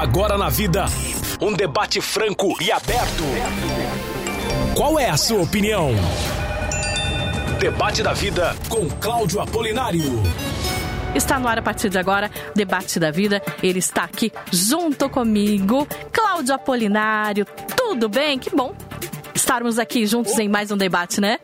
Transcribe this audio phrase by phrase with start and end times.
[0.00, 0.86] Agora na vida,
[1.42, 3.22] um debate franco e aberto.
[4.74, 5.90] Qual é a sua opinião?
[7.58, 10.22] Debate da vida com Cláudio Apolinário.
[11.14, 13.42] Está no ar a partir de agora, Debate da Vida.
[13.62, 17.44] Ele está aqui junto comigo, Cláudio Apolinário.
[17.76, 18.38] Tudo bem?
[18.38, 18.74] Que bom
[19.34, 21.38] estarmos aqui juntos em mais um debate, né?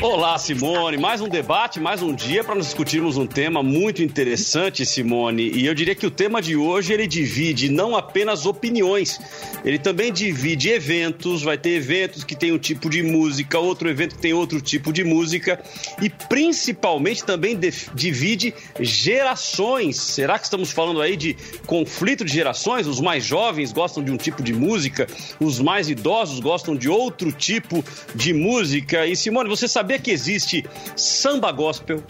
[0.00, 0.96] Olá, Simone.
[0.96, 5.50] Mais um debate, mais um dia para nós discutirmos um tema muito interessante, Simone.
[5.50, 9.18] E eu diria que o tema de hoje ele divide não apenas opiniões,
[9.64, 11.42] ele também divide eventos.
[11.42, 14.92] Vai ter eventos que tem um tipo de música, outro evento que tem outro tipo
[14.92, 15.60] de música
[16.00, 17.58] e principalmente também
[17.94, 19.96] divide gerações.
[19.96, 21.36] Será que estamos falando aí de
[21.66, 22.86] conflito de gerações?
[22.86, 25.08] Os mais jovens gostam de um tipo de música,
[25.40, 29.06] os mais idosos gostam de outro tipo de música.
[29.06, 32.02] E Simone, você sabia que existe samba gospel,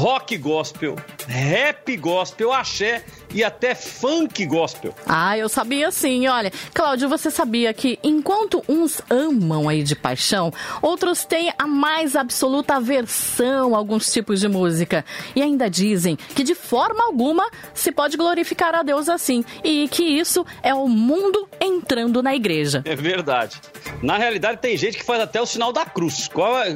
[0.00, 0.94] rock gospel,
[1.28, 4.94] rap gospel, axé e até funk gospel.
[5.06, 6.28] Ah, eu sabia sim.
[6.28, 12.14] Olha, Cláudio, você sabia que enquanto uns amam aí de paixão, outros têm a mais
[12.14, 15.04] absoluta aversão a alguns tipos de música.
[15.34, 19.44] E ainda dizem que de forma alguma se pode glorificar a Deus assim.
[19.64, 22.82] E que isso é o mundo entrando na igreja.
[22.84, 23.60] É verdade.
[24.00, 26.28] Na realidade, tem gente que faz até o sinal da cruz.
[26.28, 26.68] Qual, é,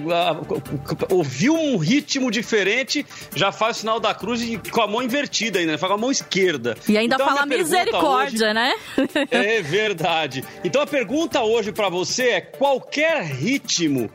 [1.10, 5.58] ouviu um ritmo diferente, já faz o sinal da cruz e com a mão invertida
[5.58, 5.78] ainda, né?
[5.78, 6.76] faz com a mão esquerda esquerda.
[6.88, 8.54] E ainda então, fala misericórdia, hoje...
[8.54, 8.74] né?
[9.30, 10.44] é verdade.
[10.64, 14.10] Então a pergunta hoje para você é: qualquer ritmo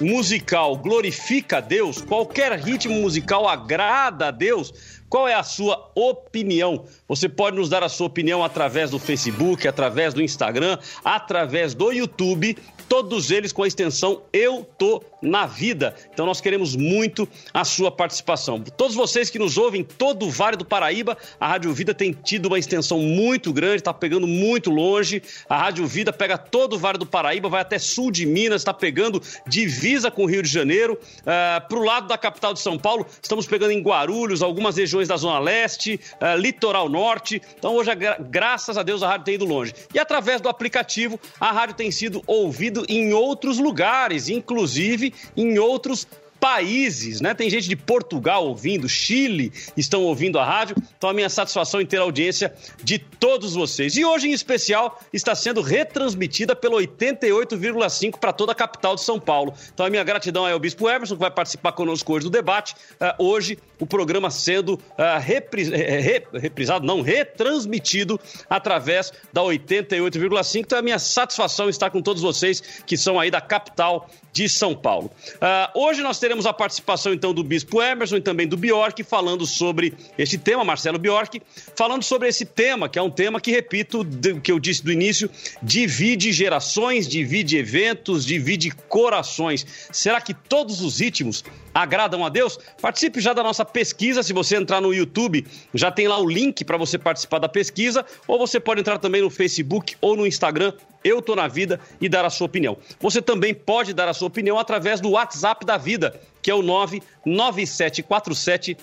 [0.00, 2.02] musical glorifica a Deus?
[2.02, 5.00] Qualquer ritmo musical agrada a Deus?
[5.08, 6.84] Qual é a sua opinião?
[7.08, 11.90] Você pode nos dar a sua opinião através do Facebook, através do Instagram, através do
[11.90, 12.56] YouTube
[12.90, 15.94] todos eles com a extensão Eu Tô na Vida.
[16.12, 18.60] Então nós queremos muito a sua participação.
[18.60, 22.46] Todos vocês que nos ouvem, todo o Vale do Paraíba, a Rádio Vida tem tido
[22.46, 25.22] uma extensão muito grande, está pegando muito longe.
[25.48, 28.72] A Rádio Vida pega todo o Vale do Paraíba, vai até sul de Minas, está
[28.72, 30.94] pegando divisa com o Rio de Janeiro.
[30.94, 34.76] Uh, ah, Para o lado da capital de São Paulo, estamos pegando em Guarulhos, algumas
[34.76, 37.40] regiões da Zona Leste, uh, Litoral Norte.
[37.58, 37.90] Então hoje,
[38.30, 39.74] graças a Deus, a rádio tem ido longe.
[39.94, 46.06] E através do aplicativo, a rádio tem sido ouvida em outros lugares, inclusive em outros
[46.40, 47.34] países, né?
[47.34, 50.74] Tem gente de Portugal ouvindo, Chile estão ouvindo a rádio.
[50.96, 52.52] Então a minha satisfação em ter a audiência
[52.82, 53.96] de todos vocês.
[53.96, 59.20] E hoje em especial está sendo retransmitida pelo 88,5 para toda a capital de São
[59.20, 59.52] Paulo.
[59.72, 62.74] Então a minha gratidão ao Bispo Emerson que vai participar conosco hoje do debate.
[63.00, 68.18] Uh, hoje o programa sendo uh, repris, re, reprisado, não retransmitido
[68.48, 70.60] através da 88,5.
[70.60, 74.74] Então a minha satisfação estar com todos vocês que são aí da capital de São
[74.74, 75.10] Paulo.
[75.34, 79.44] Uh, hoje nós teremos a participação então do Bispo Emerson e também do Bjork falando
[79.44, 81.42] sobre este tema, Marcelo Bjork,
[81.74, 84.92] falando sobre esse tema, que é um tema que, repito, o que eu disse do
[84.92, 85.28] início,
[85.60, 89.66] divide gerações, divide eventos, divide corações.
[89.90, 92.58] Será que todos os ritmos agradam a Deus?
[92.80, 94.22] Participe já da nossa pesquisa.
[94.22, 98.06] Se você entrar no YouTube, já tem lá o link para você participar da pesquisa,
[98.28, 102.08] ou você pode entrar também no Facebook ou no Instagram eu Tô na Vida e
[102.08, 102.76] dar a sua opinião.
[103.00, 106.62] Você também pode dar a sua opinião através do WhatsApp da Vida, que é o
[106.62, 108.76] 99747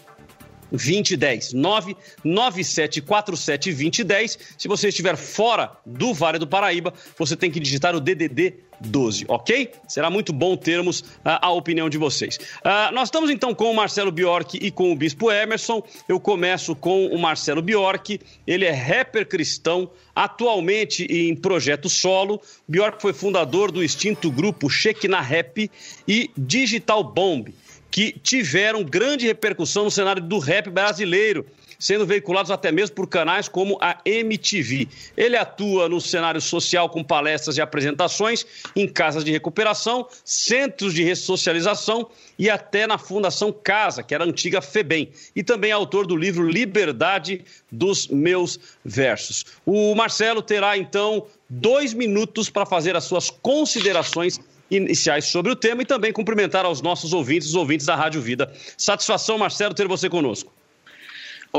[0.71, 1.53] 2010.
[1.53, 4.39] 99747 2010.
[4.57, 9.25] Se você estiver fora do Vale do Paraíba, você tem que digitar o DDD 12,
[9.27, 9.71] ok?
[9.87, 12.37] Será muito bom termos uh, a opinião de vocês.
[12.37, 15.81] Uh, nós estamos então com o Marcelo Bjork e com o Bispo Emerson.
[16.07, 18.19] Eu começo com o Marcelo Bjork.
[18.45, 22.41] Ele é rapper cristão, atualmente em projeto solo.
[22.67, 25.69] Bjork foi fundador do extinto grupo Shekinah Rap
[26.07, 27.53] e Digital Bomb
[27.89, 31.45] que tiveram grande repercussão no cenário do rap brasileiro,
[31.79, 34.87] sendo veiculados até mesmo por canais como a MTV.
[35.15, 38.45] Ele atua no cenário social com palestras e apresentações
[38.75, 44.27] em casas de recuperação, centros de ressocialização e até na Fundação Casa, que era a
[44.27, 45.09] antiga FEBEM.
[45.35, 49.45] E também é autor do livro Liberdade dos Meus Versos.
[49.65, 54.39] O Marcelo terá, então, dois minutos para fazer as suas considerações
[54.69, 58.51] iniciais sobre o tema e também cumprimentar aos nossos ouvintes, os ouvintes da Rádio Vida.
[58.77, 60.51] Satisfação, Marcelo, ter você conosco.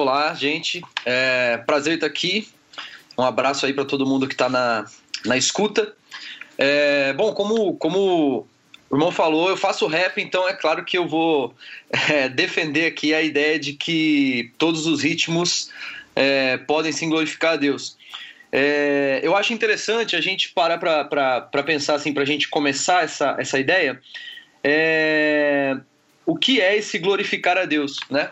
[0.00, 0.80] Olá, gente.
[1.04, 2.46] É prazer estar aqui.
[3.18, 4.86] Um abraço aí para todo mundo que está na,
[5.26, 5.92] na escuta.
[6.56, 8.46] É, bom, como, como
[8.88, 11.52] o irmão falou, eu faço rap, então é claro que eu vou
[11.90, 15.68] é, defender aqui a ideia de que todos os ritmos
[16.14, 17.96] é, podem sim glorificar a Deus.
[18.52, 23.34] É, eu acho interessante a gente parar para pensar assim, para a gente começar essa,
[23.36, 24.00] essa ideia.
[26.28, 28.30] O que é esse glorificar a Deus, né?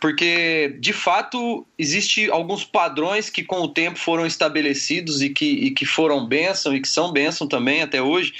[0.00, 5.70] porque de fato existe alguns padrões que com o tempo foram estabelecidos e que, e
[5.70, 8.32] que foram bênção e que são bênção também até hoje,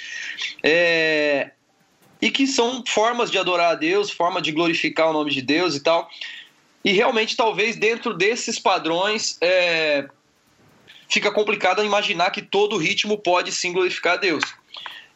[0.62, 1.50] é,
[2.20, 5.76] e que são formas de adorar a Deus, forma de glorificar o nome de Deus
[5.76, 6.08] e tal.
[6.82, 10.08] E realmente, talvez dentro desses padrões, é,
[11.08, 14.44] fica complicado imaginar que todo ritmo pode sim glorificar a Deus.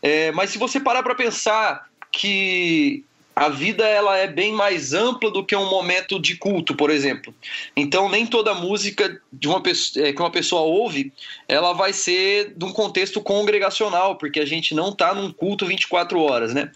[0.03, 3.05] É, mas se você parar para pensar que
[3.43, 7.35] a vida ela é bem mais ampla do que um momento de culto, por exemplo.
[7.75, 11.13] Então nem toda música de uma pessoa, é, que uma pessoa ouve,
[11.49, 16.21] ela vai ser de um contexto congregacional, porque a gente não está num culto 24
[16.21, 16.71] horas, né?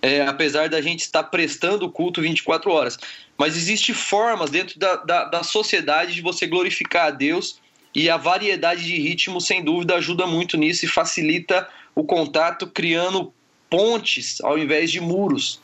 [0.00, 2.98] É, apesar da gente estar prestando culto 24 horas.
[3.36, 7.60] Mas existe formas dentro da, da, da sociedade de você glorificar a Deus
[7.94, 13.34] e a variedade de ritmos, sem dúvida, ajuda muito nisso e facilita o contato, criando
[13.68, 15.60] pontes ao invés de muros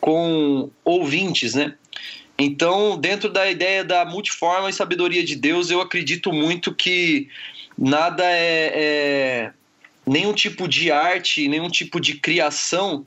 [0.00, 1.74] com ouvintes, né?
[2.38, 7.28] Então, dentro da ideia da multiforma e sabedoria de Deus, eu acredito muito que
[7.76, 9.52] nada é, é
[10.06, 13.04] nenhum tipo de arte, nenhum tipo de criação,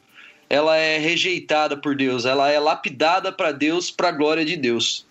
[0.49, 5.05] ela é rejeitada por Deus, ela é lapidada para Deus, para a glória de Deus.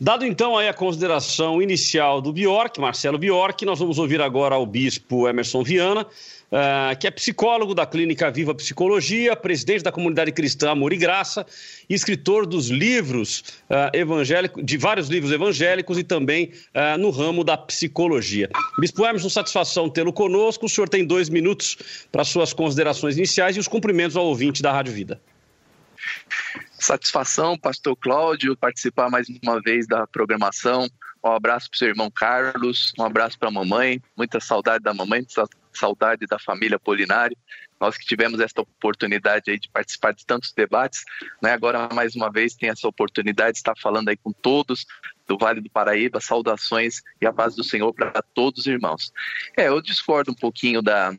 [0.00, 4.64] Dado então aí a consideração inicial do Bjork, Marcelo Bjork, nós vamos ouvir agora o
[4.64, 6.06] bispo Emerson Viana,
[6.50, 11.46] uh, que é psicólogo da Clínica Viva Psicologia, presidente da comunidade cristã Amor e Graça,
[11.88, 17.56] escritor dos livros uh, evangélicos, de vários livros evangélicos e também uh, no ramo da
[17.56, 18.50] psicologia.
[18.78, 20.66] Bispo Emerson, satisfação tê-lo conosco.
[20.66, 24.72] O senhor tem dois minutos para suas considerações iniciais e os cumprimentos ao ouvinte da
[24.72, 25.20] Rádio Vida.
[26.78, 30.88] Satisfação, pastor Cláudio, participar mais uma vez da programação.
[31.22, 34.94] Um abraço para o seu irmão Carlos, um abraço para a mamãe, muita saudade da
[34.94, 35.22] mamãe,
[35.72, 37.36] saudade da família Polinário.
[37.80, 41.02] Nós que tivemos esta oportunidade aí de participar de tantos debates,
[41.42, 41.52] né?
[41.52, 44.84] agora mais uma vez tem essa oportunidade de estar falando aí com todos
[45.26, 49.12] do Vale do Paraíba, saudações e a paz do Senhor para todos os irmãos.
[49.56, 51.14] É, eu discordo um pouquinho da,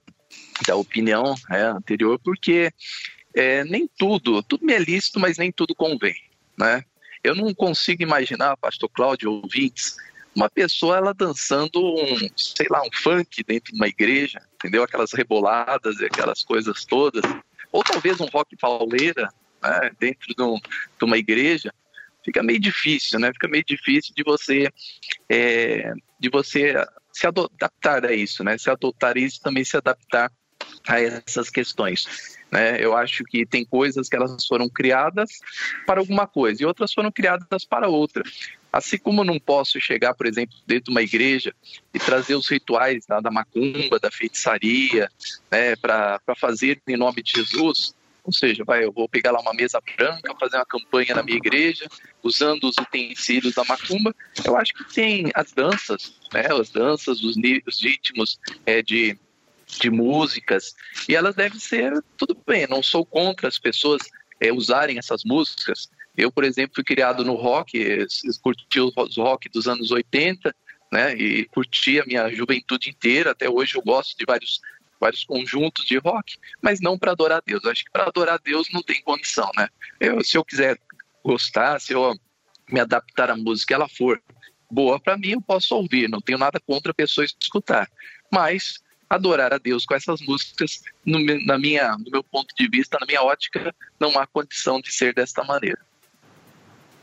[0.68, 2.72] da opinião é, anterior, porque
[3.34, 6.16] é, nem tudo, tudo me é lícito, mas nem tudo convém,
[6.58, 6.84] né?
[7.24, 9.96] Eu não consigo imaginar, pastor Cláudio, ouvintes,
[10.36, 14.84] uma pessoa ela dançando um, sei lá, um funk dentro de uma igreja, entendeu?
[14.84, 17.22] Aquelas reboladas e aquelas coisas todas.
[17.72, 19.30] Ou talvez um rock pauleira,
[19.62, 21.74] né, dentro de, um, de, uma igreja.
[22.24, 23.32] Fica meio difícil, né?
[23.34, 24.70] Fica meio difícil de você,
[25.28, 26.76] é, de você
[27.12, 28.58] se adaptar a isso, né?
[28.58, 30.32] Se adotar isso também se adaptar
[30.88, 32.38] a essas questões.
[32.52, 32.84] Né?
[32.84, 35.40] Eu acho que tem coisas que elas foram criadas
[35.86, 38.24] para alguma coisa e outras foram criadas para outra.
[38.72, 41.54] Assim como não posso chegar, por exemplo, dentro de uma igreja
[41.94, 45.10] e trazer os rituais da, da macumba, da feitiçaria,
[45.52, 49.54] né, para fazer em nome de Jesus, ou seja, vai, eu vou pegar lá uma
[49.54, 51.88] mesa branca, fazer uma campanha na minha igreja,
[52.24, 54.16] usando os utensílios da macumba.
[54.46, 57.36] Eu acho que tem as danças, né, as danças, os,
[57.68, 59.18] os ritmos é, de
[59.80, 60.76] de músicas,
[61.08, 64.02] e elas devem ser, tudo bem, não sou contra as pessoas
[64.40, 65.90] é, usarem essas músicas.
[66.16, 68.06] Eu, por exemplo, fui criado no rock,
[68.42, 70.54] curti os rock dos anos 80,
[70.92, 74.60] né, e curti a minha juventude inteira, até hoje eu gosto de vários,
[75.00, 77.64] vários conjuntos de rock, mas não para adorar Deus.
[77.64, 79.70] Eu acho que para adorar Deus não tem condição, né?
[80.00, 80.78] Eu, se eu quiser
[81.24, 82.14] gostar, se eu
[82.70, 84.22] me adaptar à música, ela for
[84.70, 87.90] boa para mim, eu posso ouvir, não tenho nada contra a pessoa escutar.
[88.32, 92.98] Mas adorar a Deus com essas músicas, no, na minha, no meu ponto de vista,
[93.00, 95.80] na minha ótica, não há condição de ser desta maneira.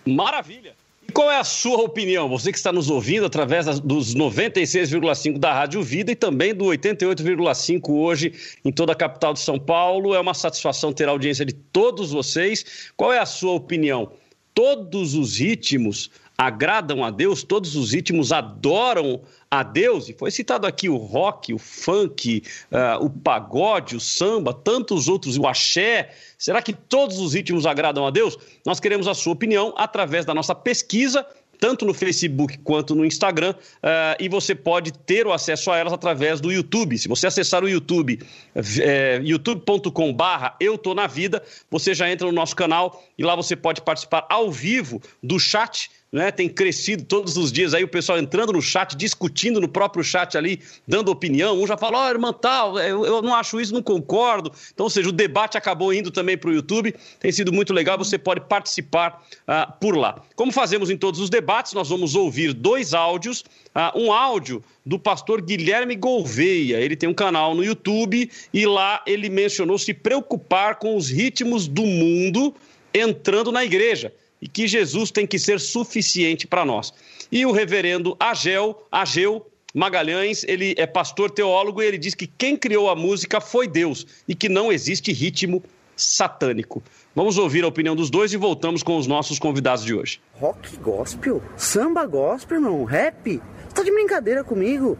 [0.09, 0.75] Maravilha!
[1.09, 2.29] E qual é a sua opinião?
[2.29, 7.91] Você que está nos ouvindo através dos 96,5 da Rádio Vida e também do 88,5
[7.91, 8.33] hoje
[8.65, 10.15] em toda a capital de São Paulo.
[10.15, 12.93] É uma satisfação ter a audiência de todos vocês.
[12.97, 14.12] Qual é a sua opinião?
[14.53, 20.68] Todos os ritmos agradam a Deus, todos os ritmos adoram a Deus, e foi citado
[20.68, 26.14] aqui o rock, o funk, uh, o pagode, o samba, tantos outros, o axé.
[26.38, 28.38] Será que todos os ritmos agradam a Deus?
[28.64, 31.26] Nós queremos a sua opinião através da nossa pesquisa
[31.59, 35.92] tanto no Facebook quanto no Instagram, uh, e você pode ter o acesso a elas
[35.92, 36.97] através do YouTube.
[36.97, 38.21] Se você acessar o YouTube,
[38.80, 43.35] é, youtube.com barra Eu Tô Na Vida, você já entra no nosso canal e lá
[43.35, 47.88] você pode participar ao vivo do chat né, tem crescido todos os dias aí, o
[47.88, 51.61] pessoal entrando no chat, discutindo no próprio chat ali, dando opinião.
[51.61, 54.50] Um já fala, ó, oh, irmã tal, eu, eu, não acho isso, não concordo.
[54.73, 57.99] Então, ou seja, o debate acabou indo também para o YouTube, tem sido muito legal,
[57.99, 60.23] você pode participar uh, por lá.
[60.35, 63.45] Como fazemos em todos os debates, nós vamos ouvir dois áudios.
[63.75, 69.03] Uh, um áudio do pastor Guilherme Gouveia, ele tem um canal no YouTube e lá
[69.07, 72.55] ele mencionou se preocupar com os ritmos do mundo
[72.95, 76.92] entrando na igreja e que Jesus tem que ser suficiente para nós.
[77.30, 82.57] E o reverendo Agel, Ageu Magalhães, ele é pastor teólogo e ele diz que quem
[82.57, 85.62] criou a música foi Deus e que não existe ritmo
[85.95, 86.83] satânico.
[87.14, 90.21] Vamos ouvir a opinião dos dois e voltamos com os nossos convidados de hoje.
[90.35, 91.42] Rock gospel?
[91.57, 92.85] Samba gospel, irmão?
[92.85, 93.42] Rap?
[93.68, 94.97] Você tá de brincadeira comigo?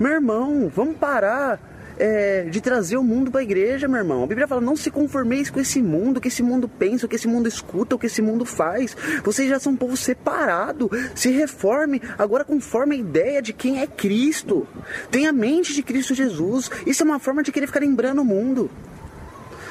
[0.00, 1.60] Meu irmão, vamos parar
[1.98, 4.22] é, de trazer o mundo para a igreja, meu irmão.
[4.22, 7.08] A Bíblia fala: não se conformeis com esse mundo, o que esse mundo pensa, o
[7.08, 8.96] que esse mundo escuta, o que esse mundo faz.
[9.24, 10.90] Vocês já são um povo separado.
[11.14, 14.66] Se reforme agora conforme a ideia de quem é Cristo.
[15.10, 16.70] Tenha a mente de Cristo Jesus.
[16.86, 18.70] Isso é uma forma de querer ficar lembrando o mundo.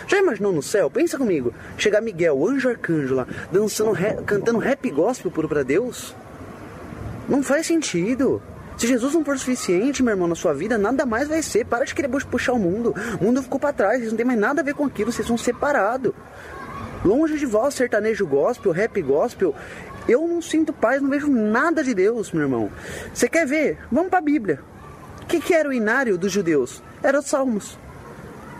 [0.07, 0.89] Já imaginou no céu?
[0.89, 1.53] Pensa comigo.
[1.77, 3.91] Chegar Miguel, anjo arcanjo lá, dançando,
[4.25, 6.15] cantando rap gospel puro para Deus?
[7.27, 8.41] Não faz sentido.
[8.77, 11.65] Se Jesus não for suficiente, meu irmão, na sua vida, nada mais vai ser.
[11.65, 12.93] Para de querer puxar o mundo.
[13.19, 15.27] O mundo ficou para trás, vocês não tem mais nada a ver com aquilo, vocês
[15.27, 16.13] são separados.
[17.03, 19.55] Longe de vós, sertanejo gospel, rap gospel,
[20.07, 22.71] eu não sinto paz, não vejo nada de Deus, meu irmão.
[23.13, 23.77] Você quer ver?
[23.91, 24.59] Vamos para a Bíblia.
[25.23, 26.81] O que, que era o inário dos judeus?
[27.03, 27.77] Era os salmos.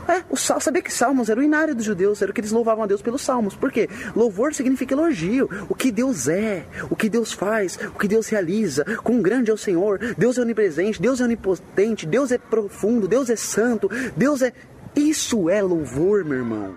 [0.08, 2.52] É, o sal, sabia que salmos era o inário dos judeus, era o que eles
[2.52, 3.56] louvavam a Deus pelos salmos.
[3.56, 3.90] Por quê?
[4.16, 5.50] Louvor significa elogio.
[5.70, 8.86] O que Deus é, o que Deus faz, o que Deus realiza.
[9.04, 10.00] Quão grande é o Senhor.
[10.18, 14.54] Deus é onipresente, Deus é onipotente, Deus é profundo, Deus é santo, Deus é.
[14.96, 16.76] Isso é louvor, meu irmão.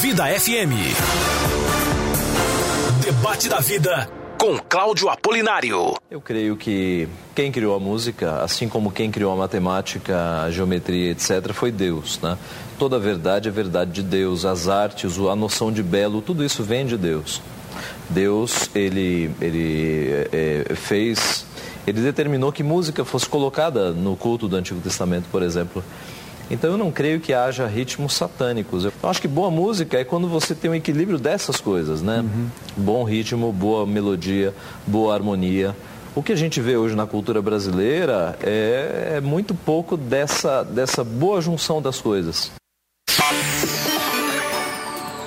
[0.00, 0.74] Vida FM.
[3.04, 5.96] Debate da vida com Cláudio Apolinário.
[6.08, 11.10] Eu creio que quem criou a música, assim como quem criou a matemática, a geometria,
[11.10, 12.38] etc., foi Deus, né?
[12.78, 16.62] Toda a verdade é verdade de Deus, as artes, a noção de belo, tudo isso
[16.62, 17.42] vem de Deus.
[18.08, 21.44] Deus, ele, ele é, fez,
[21.84, 25.82] ele determinou que música fosse colocada no culto do Antigo Testamento, por exemplo.
[26.50, 28.84] Então eu não creio que haja ritmos satânicos.
[28.84, 32.20] Eu acho que boa música é quando você tem um equilíbrio dessas coisas, né?
[32.20, 32.48] Uhum.
[32.76, 34.54] Bom ritmo, boa melodia,
[34.86, 35.76] boa harmonia.
[36.14, 41.04] O que a gente vê hoje na cultura brasileira é, é muito pouco dessa, dessa
[41.04, 42.50] boa junção das coisas.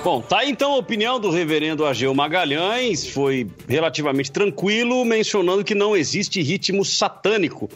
[0.04, 5.76] Bom, tá aí então a opinião do reverendo Ageu Magalhães, foi relativamente tranquilo, mencionando que
[5.76, 7.70] não existe ritmo satânico.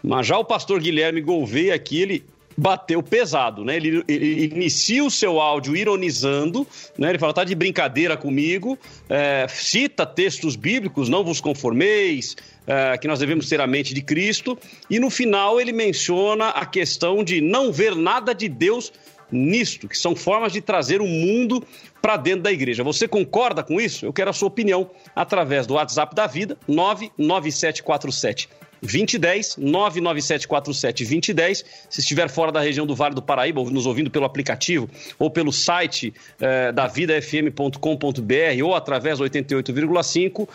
[0.00, 2.24] Mas já o pastor Guilherme Gouveia aqui, ele
[2.56, 3.76] bateu pesado, né?
[3.76, 6.66] Ele, ele, inicia o seu áudio ironizando,
[6.98, 7.10] né?
[7.10, 8.78] Ele fala, tá de brincadeira comigo,
[9.08, 14.02] é, cita textos bíblicos, não vos conformeis, é, que nós devemos ter a mente de
[14.02, 18.92] Cristo, e no final ele menciona a questão de não ver nada de Deus
[19.30, 21.64] nisto, que são formas de trazer o mundo
[22.02, 22.84] para dentro da igreja.
[22.84, 24.04] Você concorda com isso?
[24.04, 28.48] Eu quero a sua opinião através do WhatsApp da vida, 99747
[28.82, 31.64] 2010, 99747 2010.
[31.88, 35.30] Se estiver fora da região do Vale do Paraíba, ou nos ouvindo pelo aplicativo, ou
[35.30, 40.48] pelo site eh, da vidafm.com.br, ou através do 88,5,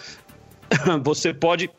[1.01, 1.69] você pode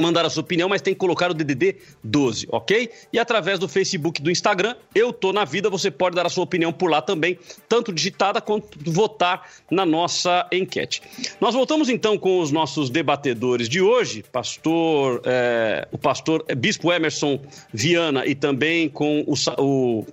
[0.00, 2.90] mandar a sua opinião, mas tem que colocar o DDD 12, ok?
[3.12, 6.44] E através do Facebook do Instagram, Eu Tô na Vida, você pode dar a sua
[6.44, 7.38] opinião por lá também,
[7.68, 11.02] tanto digitada quanto votar na nossa enquete.
[11.40, 17.40] Nós voltamos então com os nossos debatedores de hoje, pastor, é, o pastor Bispo Emerson
[17.72, 20.06] Viana e também com o, o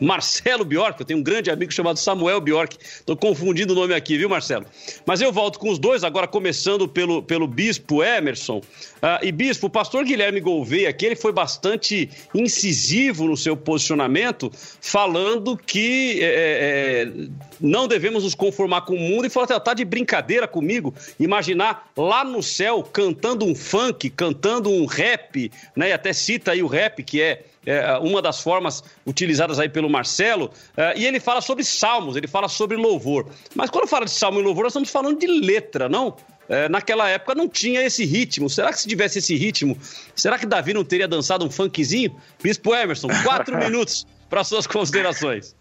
[0.00, 2.76] Marcelo Bjork, eu tenho um grande amigo chamado Samuel Bjork.
[2.80, 4.66] Estou confundindo o nome aqui, viu, Marcelo?
[5.06, 8.58] Mas eu volto com os dois, agora começando pelo, pelo Bispo Emerson.
[8.58, 14.50] Uh, e Bispo, o pastor Guilherme Gouveia aqui, ele foi bastante incisivo no seu posicionamento,
[14.80, 17.12] falando que é, é,
[17.60, 21.90] não devemos nos conformar com o mundo e falou até, tá de brincadeira comigo, imaginar
[21.96, 25.88] lá no céu cantando um funk, cantando um rap, né?
[25.88, 29.90] E até cita aí o rap, que é é, uma das formas utilizadas aí pelo
[29.90, 33.28] Marcelo, é, e ele fala sobre salmos, ele fala sobre louvor.
[33.54, 36.16] Mas quando fala de salmo e louvor, nós estamos falando de letra, não?
[36.48, 38.48] É, naquela época não tinha esse ritmo.
[38.48, 39.76] Será que se tivesse esse ritmo,
[40.14, 42.16] será que Davi não teria dançado um funkzinho?
[42.40, 45.56] Bispo Emerson, quatro minutos para suas considerações.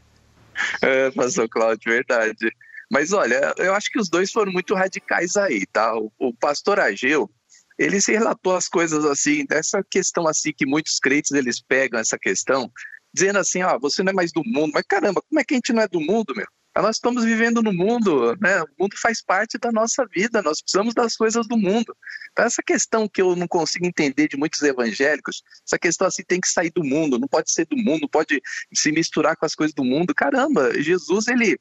[0.82, 2.52] É, pastor Cláudio, verdade.
[2.90, 5.96] Mas olha, eu acho que os dois foram muito radicais aí, tá?
[5.98, 7.30] O, o pastor Ageu,
[7.78, 12.18] ele se relatou as coisas assim, dessa questão assim que muitos crentes eles pegam essa
[12.18, 12.72] questão,
[13.14, 15.58] dizendo assim, ó, você não é mais do mundo, mas caramba, como é que a
[15.58, 16.48] gente não é do mundo, meu?
[16.82, 18.62] Nós estamos vivendo no mundo, né?
[18.62, 21.96] O mundo faz parte da nossa vida, nós precisamos das coisas do mundo.
[22.34, 26.42] Então, essa questão que eu não consigo entender de muitos evangélicos, essa questão assim tem
[26.42, 28.42] que sair do mundo, não pode ser do mundo, pode
[28.74, 30.14] se misturar com as coisas do mundo.
[30.14, 31.58] Caramba, Jesus, ele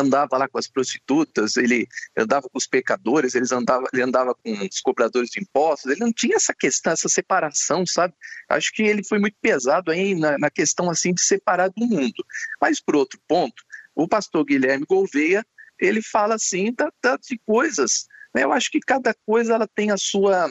[0.00, 1.86] andava lá com as prostitutas, ele
[2.16, 6.12] andava com os pecadores, ele andava, ele andava com os cobradores de impostos, ele não
[6.12, 8.14] tinha essa questão, essa separação, sabe?
[8.48, 12.24] Acho que ele foi muito pesado aí na, na questão assim de separar do mundo.
[12.60, 13.62] Mas por outro ponto,
[13.94, 15.44] o pastor Guilherme Gouveia
[15.78, 18.06] ele fala assim da, da, de coisas.
[18.34, 18.44] Né?
[18.44, 20.50] Eu acho que cada coisa ela tem a sua,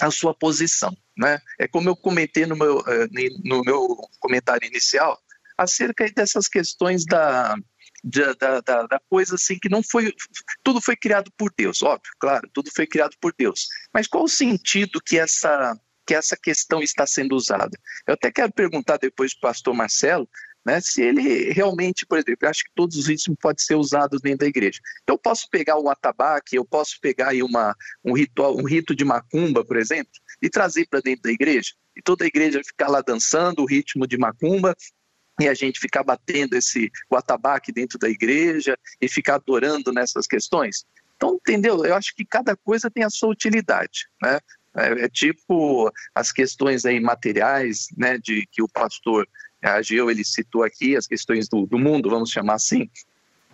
[0.00, 0.96] a sua posição.
[1.16, 1.38] Né?
[1.58, 3.06] É como eu comentei no meu, eh,
[3.44, 5.18] no meu comentário inicial,
[5.56, 7.56] acerca dessas questões da,
[8.04, 10.12] da, da, da, coisa assim que não foi.
[10.62, 13.66] Tudo foi criado por Deus, óbvio, claro, tudo foi criado por Deus.
[13.92, 17.78] Mas qual o sentido que essa, que essa questão está sendo usada?
[18.06, 20.28] Eu até quero perguntar depois para o pastor Marcelo.
[20.66, 24.38] Né, se ele realmente, por exemplo, acho que todos os ritmos podem ser usados dentro
[24.38, 24.80] da igreja.
[25.06, 29.04] Eu posso pegar um atabaque, eu posso pegar aí uma, um, ritual, um rito de
[29.04, 31.72] macumba, por exemplo, e trazer para dentro da igreja.
[31.94, 34.74] E toda a igreja ficar lá dançando o ritmo de macumba,
[35.40, 40.26] e a gente ficar batendo esse o atabaque dentro da igreja e ficar adorando nessas
[40.26, 40.84] questões.
[41.16, 41.84] Então, entendeu?
[41.84, 44.38] Eu acho que cada coisa tem a sua utilidade, né?
[44.76, 49.28] É, é tipo as questões aí materiais, né, de que o pastor
[49.62, 52.90] Ageu ele citou aqui, as questões do, do mundo, vamos chamar assim,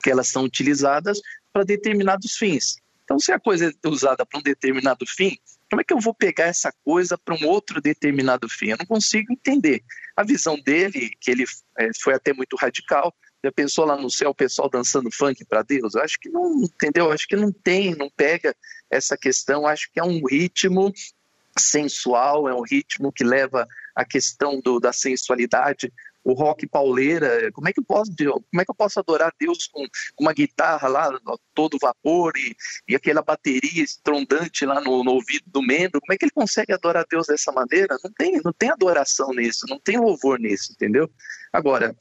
[0.02, 1.20] que elas são utilizadas
[1.52, 2.78] para determinados fins.
[3.04, 5.36] Então, se a coisa é usada para um determinado fim,
[5.70, 8.70] como é que eu vou pegar essa coisa para um outro determinado fim?
[8.70, 9.82] Eu não consigo entender.
[10.16, 11.44] A visão dele, que ele
[11.78, 15.62] é, foi até muito radical, já pensou lá no céu o pessoal dançando funk para
[15.62, 15.94] Deus?
[15.94, 17.06] Eu acho que não, entendeu?
[17.06, 18.54] Eu acho que não tem, não pega
[18.90, 19.66] essa questão.
[19.66, 20.92] Acho que é um ritmo
[21.56, 25.92] sensual, é um ritmo que leva a questão do, da sensualidade
[26.24, 29.66] o rock pauleira, como é que eu posso, como é que eu posso adorar Deus
[29.66, 29.86] com,
[30.18, 31.10] uma guitarra lá,
[31.54, 32.54] todo vapor e,
[32.88, 36.72] e aquela bateria estrondante lá no, no, ouvido do membro, como é que ele consegue
[36.72, 37.96] adorar Deus dessa maneira?
[38.02, 41.10] Não tem, não tem adoração nisso, não tem louvor nisso, entendeu?
[41.52, 41.96] Agora,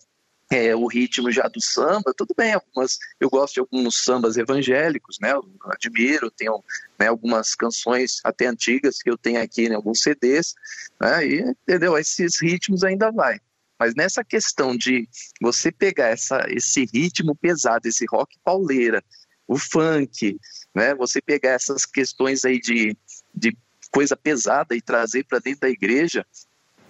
[0.51, 5.17] é, o ritmo já do samba, tudo bem, algumas, eu gosto de alguns sambas evangélicos,
[5.21, 6.63] né, eu admiro, tenho
[6.99, 10.55] né, algumas canções até antigas que eu tenho aqui em né, alguns CDs,
[10.99, 13.39] né, e, entendeu, esses ritmos ainda vai.
[13.79, 15.07] Mas nessa questão de
[15.41, 19.03] você pegar essa, esse ritmo pesado, esse rock pauleira,
[19.47, 20.37] o funk,
[20.75, 20.93] né?
[20.95, 22.95] Você pegar essas questões aí de,
[23.33, 23.57] de
[23.91, 26.25] coisa pesada e trazer para dentro da igreja,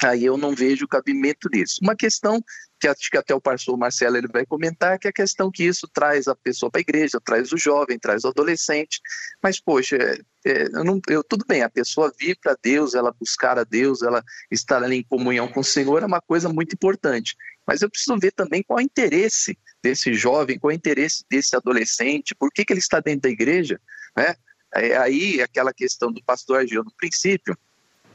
[0.04, 1.80] aí eu não vejo cabimento nisso.
[1.82, 2.44] Uma questão
[2.80, 5.64] que acho que até o pastor Marcelo ele vai comentar, que é a questão que
[5.64, 9.02] isso traz a pessoa para a igreja, traz o jovem, traz o adolescente,
[9.44, 13.12] mas poxa, é, é, eu não, eu, tudo bem, a pessoa vir para Deus, ela
[13.12, 16.74] buscar a Deus, ela estar ali em comunhão com o Senhor é uma coisa muito
[16.74, 17.36] importante,
[17.68, 21.26] mas eu preciso ver também qual é o interesse desse jovem, qual é o interesse
[21.30, 23.80] desse adolescente, por que, que ele está dentro da igreja,
[24.16, 24.36] né?
[24.76, 27.58] É, aí aquela questão do pastor Agil no princípio,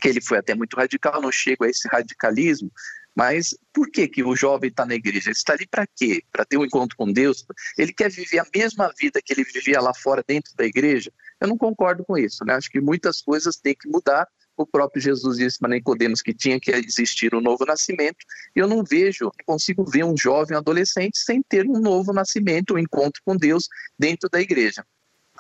[0.05, 2.71] que ele foi até muito radical, não chego a esse radicalismo,
[3.17, 5.31] mas por que, que o jovem está na igreja?
[5.31, 6.23] Ele está ali para quê?
[6.31, 7.47] Para ter um encontro com Deus?
[7.79, 11.11] Ele quer viver a mesma vida que ele vivia lá fora, dentro da igreja?
[11.41, 12.45] Eu não concordo com isso.
[12.45, 12.53] Né?
[12.53, 14.29] Acho que muitas coisas têm que mudar.
[14.59, 18.19] O próprio Jesus disse para Nicodemos que tinha que existir um novo nascimento.
[18.55, 22.79] Eu não vejo, não consigo ver um jovem, adolescente, sem ter um novo nascimento, um
[22.79, 24.85] encontro com Deus dentro da igreja.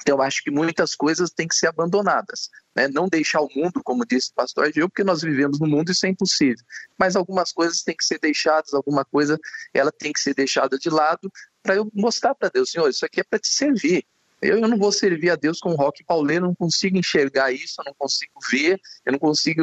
[0.00, 2.50] Então, eu acho que muitas coisas têm que ser abandonadas.
[2.74, 2.88] Né?
[2.88, 5.92] Não deixar o mundo, como disse o pastor Gil, porque nós vivemos no mundo e
[5.92, 6.64] isso é impossível.
[6.98, 9.38] Mas algumas coisas têm que ser deixadas, alguma coisa
[9.72, 11.30] ela tem que ser deixada de lado
[11.62, 14.04] para eu mostrar para Deus, Senhor, isso aqui é para te servir.
[14.42, 17.76] Eu, eu, não vou servir a Deus com rock pauleiro, eu não consigo enxergar isso,
[17.80, 19.62] eu não consigo ver, eu não consigo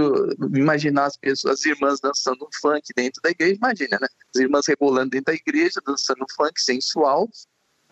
[0.57, 4.07] imaginar as pessoas, as irmãs dançando funk dentro da igreja, imagina, né?
[4.33, 7.29] As irmãs rebolando dentro da igreja, dançando funk sensual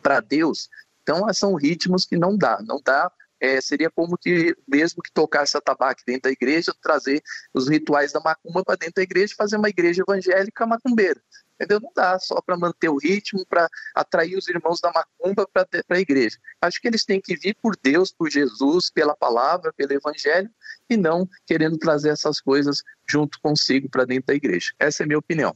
[0.01, 0.67] para Deus.
[1.09, 3.11] Então, são ritmos que não dá, não dá.
[3.39, 8.11] É, seria como que, mesmo que tocasse a tabaque dentro da igreja, trazer os rituais
[8.11, 11.19] da macumba para dentro da igreja fazer uma igreja evangélica macumbeira.
[11.55, 11.79] Entendeu?
[11.79, 15.99] Não dá só para manter o ritmo, para atrair os irmãos da macumba para a
[15.99, 16.37] igreja.
[16.61, 20.49] Acho que eles têm que vir por Deus, por Jesus, pela palavra, pelo evangelho,
[20.87, 24.73] e não querendo trazer essas coisas junto consigo para dentro da igreja.
[24.77, 25.53] Essa é a minha opinião.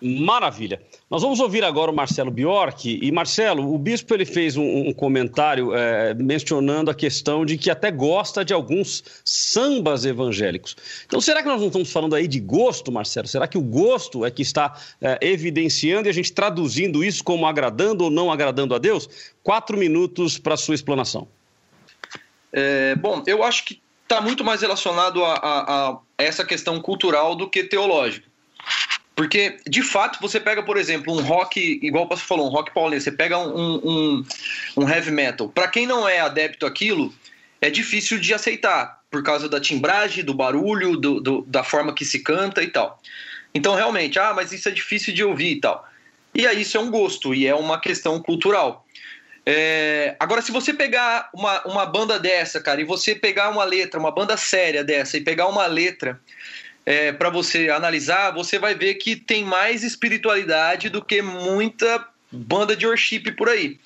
[0.00, 0.82] Maravilha.
[1.10, 2.98] Nós vamos ouvir agora o Marcelo Biork.
[3.02, 7.70] E, Marcelo, o bispo ele fez um, um comentário é, mencionando a questão de que
[7.70, 10.76] até gosta de alguns sambas evangélicos.
[11.06, 13.26] Então, será que nós não estamos falando aí de gosto, Marcelo?
[13.26, 17.46] Será que o gosto é que está é, evidenciando e a gente traduzindo isso como
[17.46, 19.08] agradando ou não agradando a Deus?
[19.42, 21.26] Quatro minutos para a sua explanação.
[22.52, 27.34] É, bom, eu acho que está muito mais relacionado a, a, a essa questão cultural
[27.34, 28.35] do que teológica.
[29.16, 33.00] Porque, de fato, você pega, por exemplo, um rock, igual pastor falou, um rock paulino,
[33.00, 34.24] você pega um, um,
[34.76, 35.48] um heavy metal.
[35.48, 37.12] Para quem não é adepto àquilo,
[37.58, 42.04] é difícil de aceitar, por causa da timbragem, do barulho, do, do, da forma que
[42.04, 43.00] se canta e tal.
[43.54, 45.88] Então, realmente, ah, mas isso é difícil de ouvir e tal.
[46.34, 48.86] E aí, isso é um gosto e é uma questão cultural.
[49.46, 50.14] É...
[50.20, 54.10] Agora, se você pegar uma, uma banda dessa, cara, e você pegar uma letra, uma
[54.10, 56.20] banda séria dessa, e pegar uma letra
[56.86, 62.76] é, para você analisar, você vai ver que tem mais espiritualidade do que muita banda
[62.76, 63.78] de worship por aí.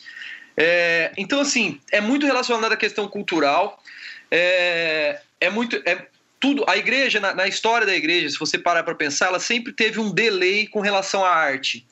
[0.54, 3.82] É, então, assim, é muito relacionado à questão cultural.
[4.30, 5.80] É, é muito.
[5.86, 6.06] É,
[6.38, 6.64] tudo.
[6.68, 9.98] A igreja, na, na história da igreja, se você parar para pensar, ela sempre teve
[9.98, 11.86] um delay com relação à arte.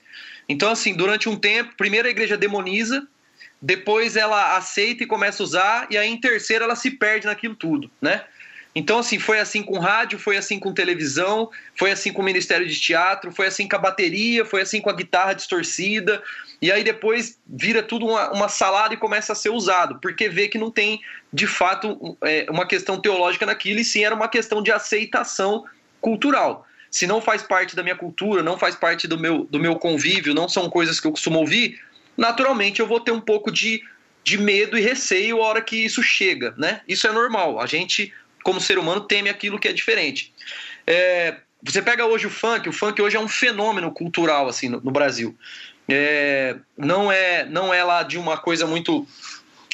[0.47, 3.07] Então, assim, durante um tempo, primeiro a igreja demoniza,
[3.61, 7.55] depois ela aceita e começa a usar, e aí em terceiro ela se perde naquilo
[7.55, 8.25] tudo, né?
[8.75, 12.67] Então, assim, foi assim com rádio, foi assim com televisão, foi assim com o Ministério
[12.67, 16.23] de Teatro, foi assim com a bateria, foi assim com a guitarra distorcida,
[16.61, 20.49] e aí depois vira tudo uma, uma salada e começa a ser usado, porque vê
[20.49, 21.01] que não tem,
[21.33, 25.65] de fato, é, uma questão teológica naquilo, e sim era uma questão de aceitação
[26.01, 26.67] cultural.
[26.91, 30.35] Se não faz parte da minha cultura, não faz parte do meu, do meu convívio,
[30.35, 31.81] não são coisas que eu costumo ouvir,
[32.17, 33.83] naturalmente eu vou ter um pouco de,
[34.25, 36.81] de medo e receio a hora que isso chega, né?
[36.87, 37.61] Isso é normal.
[37.61, 38.13] A gente
[38.49, 40.33] como ser humano, teme aquilo que é diferente.
[40.87, 44.81] É, você pega hoje o funk, o funk hoje é um fenômeno cultural assim no,
[44.81, 45.37] no Brasil.
[45.87, 49.07] É, não é não é lá de uma coisa muito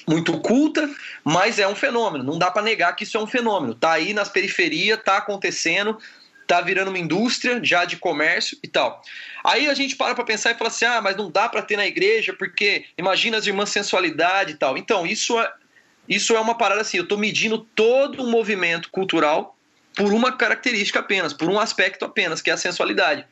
[0.09, 0.91] muito culta,
[1.23, 2.25] mas é um fenômeno.
[2.25, 3.77] Não dá para negar que isso é um fenômeno.
[3.77, 5.97] Tá aí nas periferias, tá acontecendo,
[6.45, 9.01] tá virando uma indústria já de comércio e tal.
[9.45, 11.77] Aí a gente para para pensar e fala assim: "Ah, mas não dá para ter
[11.77, 14.77] na igreja porque imagina as irmãs sensualidade e tal".
[14.77, 15.53] Então, isso é,
[16.09, 19.57] isso é uma parada assim, eu estou medindo todo um movimento cultural
[19.97, 23.25] por uma característica apenas, por um aspecto apenas, que é a sensualidade.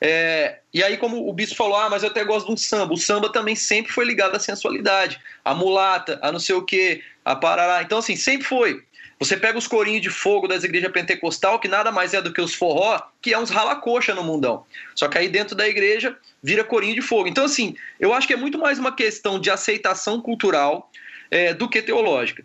[0.00, 2.94] É, e aí, como o bispo falou, ah, mas eu até gosto de um samba.
[2.94, 7.02] O samba também sempre foi ligado à sensualidade, a mulata, a não sei o que,
[7.24, 7.82] a parará.
[7.82, 8.82] Então, assim, sempre foi.
[9.18, 12.40] Você pega os corinhos de fogo das igrejas pentecostal, que nada mais é do que
[12.40, 14.64] os forró, que é uns rala-coxa no mundão.
[14.94, 17.28] Só que aí dentro da igreja vira corinho de fogo.
[17.28, 20.90] Então, assim, eu acho que é muito mais uma questão de aceitação cultural,
[21.30, 22.44] é, do que teológica.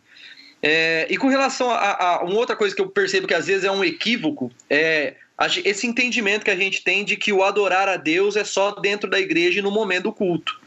[0.61, 3.63] É, e com relação a, a, uma outra coisa que eu percebo que às vezes
[3.63, 5.15] é um equívoco, é
[5.63, 9.09] esse entendimento que a gente tem de que o adorar a Deus é só dentro
[9.09, 10.59] da igreja e no momento do culto.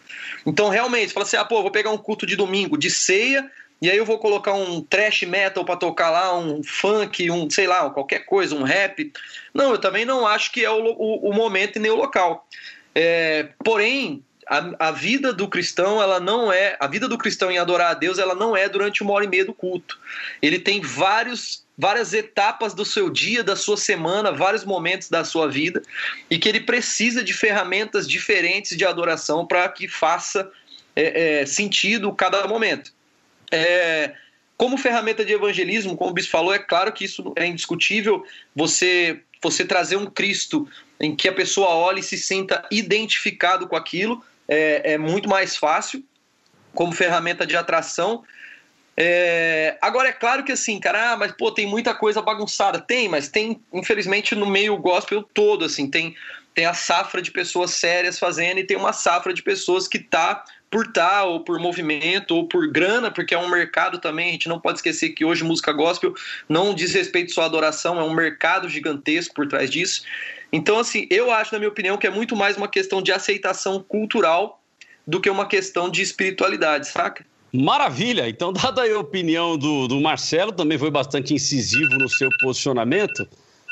[0.46, 3.50] Então, realmente, você fala assim: ah, pô, vou pegar um culto de domingo, de ceia,
[3.80, 7.66] e aí eu vou colocar um trash metal para tocar lá, um funk, um, sei
[7.66, 9.10] lá, qualquer coisa, um rap.
[9.54, 12.46] Não, eu também não acho que é o, o, o momento e nem o local.
[12.94, 16.76] É, porém, a, a, vida do cristão, ela não é.
[16.80, 19.28] A vida do cristão em adorar a Deus, ela não é durante uma hora e
[19.28, 19.98] meia do culto.
[20.40, 25.48] Ele tem vários, várias etapas do seu dia, da sua semana, vários momentos da sua
[25.48, 25.82] vida,
[26.30, 30.50] e que ele precisa de ferramentas diferentes de adoração para que faça
[30.96, 32.92] é, é, sentido cada momento.
[33.52, 34.14] É,
[34.56, 38.24] como ferramenta de evangelismo, como o bispo falou, é claro que isso é indiscutível.
[38.56, 43.76] Você, você trazer um Cristo em que a pessoa olhe e se sinta identificado com
[43.76, 46.02] aquilo, é, é muito mais fácil
[46.74, 48.24] como ferramenta de atração.
[48.96, 52.80] É, agora é claro que assim, cara, ah, mas pô, tem muita coisa bagunçada.
[52.80, 56.16] Tem, mas tem, infelizmente, no meio gospel todo, assim, tem,
[56.54, 60.44] tem a safra de pessoas sérias fazendo e tem uma safra de pessoas que tá
[60.70, 64.28] por tá, ou por movimento, ou por grana, porque é um mercado também.
[64.28, 66.14] A gente não pode esquecer que hoje música gospel
[66.48, 70.02] não diz respeito só à adoração, é um mercado gigantesco por trás disso.
[70.52, 73.82] Então, assim, eu acho, na minha opinião, que é muito mais uma questão de aceitação
[73.82, 74.62] cultural
[75.06, 77.24] do que uma questão de espiritualidade, saca?
[77.52, 78.28] Maravilha!
[78.28, 83.26] Então, dada a opinião do, do Marcelo, também foi bastante incisivo no seu posicionamento.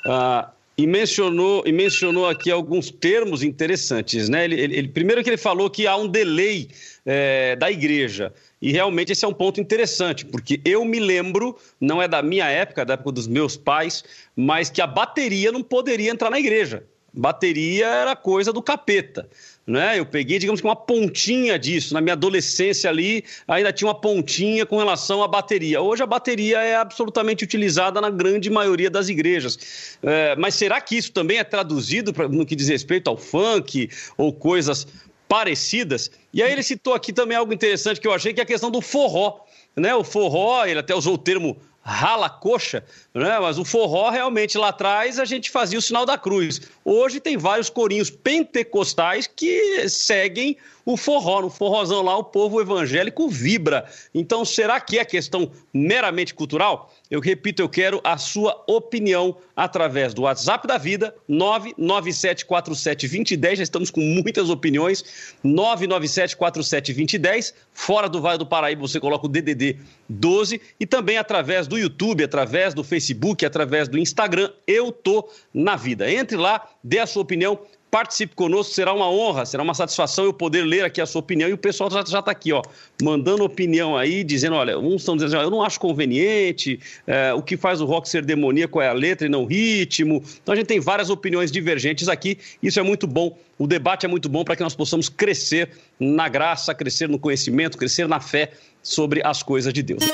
[0.06, 4.44] Uh, e mencionou, e mencionou aqui alguns termos interessantes, né?
[4.44, 6.68] Ele, ele, primeiro que ele falou que há um delay
[7.04, 8.32] é, da igreja.
[8.60, 12.48] E realmente esse é um ponto interessante, porque eu me lembro, não é da minha
[12.48, 14.02] época, da época dos meus pais,
[14.34, 16.84] mas que a bateria não poderia entrar na igreja.
[17.12, 19.26] Bateria era coisa do capeta.
[19.66, 19.98] Né?
[19.98, 21.94] Eu peguei, digamos que uma pontinha disso.
[21.94, 25.80] Na minha adolescência ali, ainda tinha uma pontinha com relação à bateria.
[25.80, 29.98] Hoje a bateria é absolutamente utilizada na grande maioria das igrejas.
[30.02, 33.88] É, mas será que isso também é traduzido pra, no que diz respeito ao funk
[34.16, 34.86] ou coisas
[35.28, 36.10] parecidas.
[36.32, 38.70] E aí ele citou aqui também algo interessante que eu achei, que é a questão
[38.70, 39.40] do forró.
[39.74, 39.94] Né?
[39.94, 42.84] O forró, ele até usou o termo rala coxa,
[43.14, 43.38] né?
[43.38, 46.60] mas o forró realmente lá atrás a gente fazia o sinal da cruz.
[46.84, 51.42] Hoje tem vários corinhos pentecostais que seguem o forró.
[51.42, 53.84] No forrozão lá o povo evangélico vibra.
[54.14, 56.94] Então será que é questão meramente cultural?
[57.10, 63.56] Eu repito, eu quero a sua opinião através do WhatsApp da vida, 997472010.
[63.56, 65.34] Já estamos com muitas opiniões.
[65.44, 67.52] 997472010.
[67.72, 70.60] Fora do Vale do Paraíba, você coloca o DDD 12.
[70.78, 74.52] E também através do YouTube, através do Facebook, através do Instagram.
[74.66, 76.10] Eu tô na vida.
[76.10, 77.58] Entre lá, dê a sua opinião
[77.96, 81.48] participe conosco, será uma honra, será uma satisfação eu poder ler aqui a sua opinião.
[81.48, 82.60] E o pessoal já está aqui, ó,
[83.02, 87.56] mandando opinião aí, dizendo: olha, uns estão dizendo, eu não acho conveniente, é, o que
[87.56, 90.22] faz o rock ser demoníaco é a letra e não o ritmo.
[90.42, 93.34] Então a gente tem várias opiniões divergentes aqui, isso é muito bom.
[93.58, 97.78] O debate é muito bom para que nós possamos crescer na graça, crescer no conhecimento,
[97.78, 98.50] crescer na fé
[98.82, 100.04] sobre as coisas de Deus.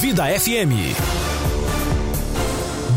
[0.00, 0.72] Vida FM.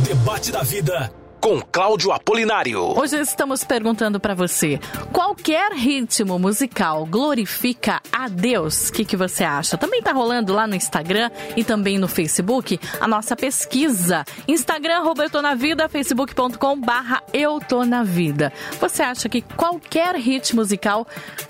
[0.08, 2.97] Debate da vida com Cláudio Apolinário.
[2.97, 4.79] Hoje estamos perguntando para você:
[5.13, 8.89] qualquer ritmo musical glorifica a Deus?
[8.89, 9.77] O que, que você acha?
[9.77, 14.25] Também tá rolando lá no Instagram e também no Facebook a nossa pesquisa.
[14.47, 18.51] Instagram, arroba eu na vida, facebook.com barra eu tô na vida.
[18.81, 21.05] Você acha que qualquer ritmo musical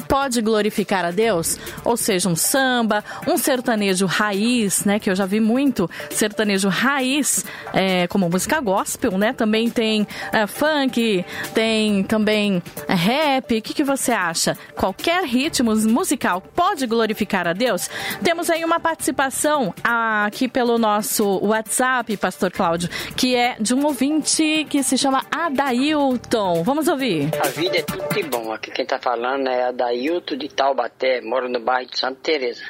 [0.09, 1.57] pode glorificar a Deus?
[1.85, 4.99] Ou seja, um samba, um sertanejo raiz, né?
[4.99, 9.31] Que eu já vi muito sertanejo raiz é, como música gospel, né?
[9.31, 13.55] Também tem tem uh, funk, tem também uh, rap.
[13.55, 14.57] O que, que você acha?
[14.75, 17.87] Qualquer ritmo musical pode glorificar a Deus?
[18.23, 24.65] Temos aí uma participação aqui pelo nosso WhatsApp, Pastor Cláudio, que é de um ouvinte
[24.67, 26.63] que se chama Adailton.
[26.63, 27.29] Vamos ouvir.
[27.39, 28.51] A vida é tudo de bom.
[28.51, 32.63] Aqui quem está falando é Adailton de Taubaté, moro no bairro de Santa Teresa.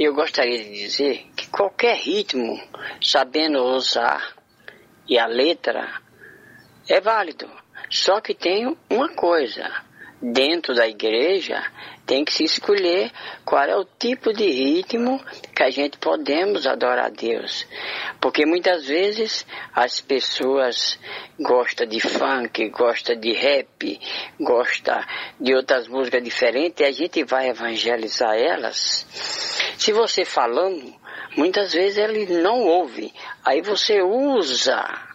[0.00, 2.60] Eu gostaria de dizer que qualquer ritmo,
[3.00, 4.34] sabendo usar
[5.08, 5.88] e a letra,
[6.90, 7.48] é válido.
[7.88, 9.70] Só que tem uma coisa:
[10.20, 11.62] dentro da igreja
[12.04, 13.12] tem que se escolher
[13.44, 15.24] qual é o tipo de ritmo
[15.54, 17.66] que a gente podemos adorar a Deus.
[18.20, 20.98] Porque muitas vezes as pessoas
[21.38, 24.00] gostam de funk, gostam de rap,
[24.40, 25.00] gostam
[25.38, 29.06] de outras músicas diferentes e a gente vai evangelizar elas.
[29.78, 30.92] Se você falando,
[31.36, 33.12] muitas vezes ele não ouve.
[33.44, 35.09] Aí você usa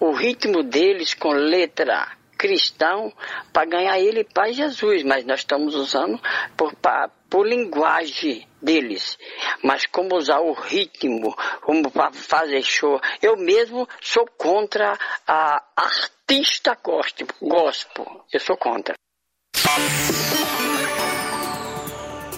[0.00, 3.12] o ritmo deles com letra cristão
[3.52, 6.20] para ganhar ele para Jesus, mas nós estamos usando
[6.56, 9.18] por, pra, por linguagem deles.
[9.62, 13.00] Mas como usar o ritmo, como fazer show.
[13.20, 16.78] Eu mesmo sou contra a artista
[17.40, 18.24] gospel.
[18.32, 18.94] Eu sou contra.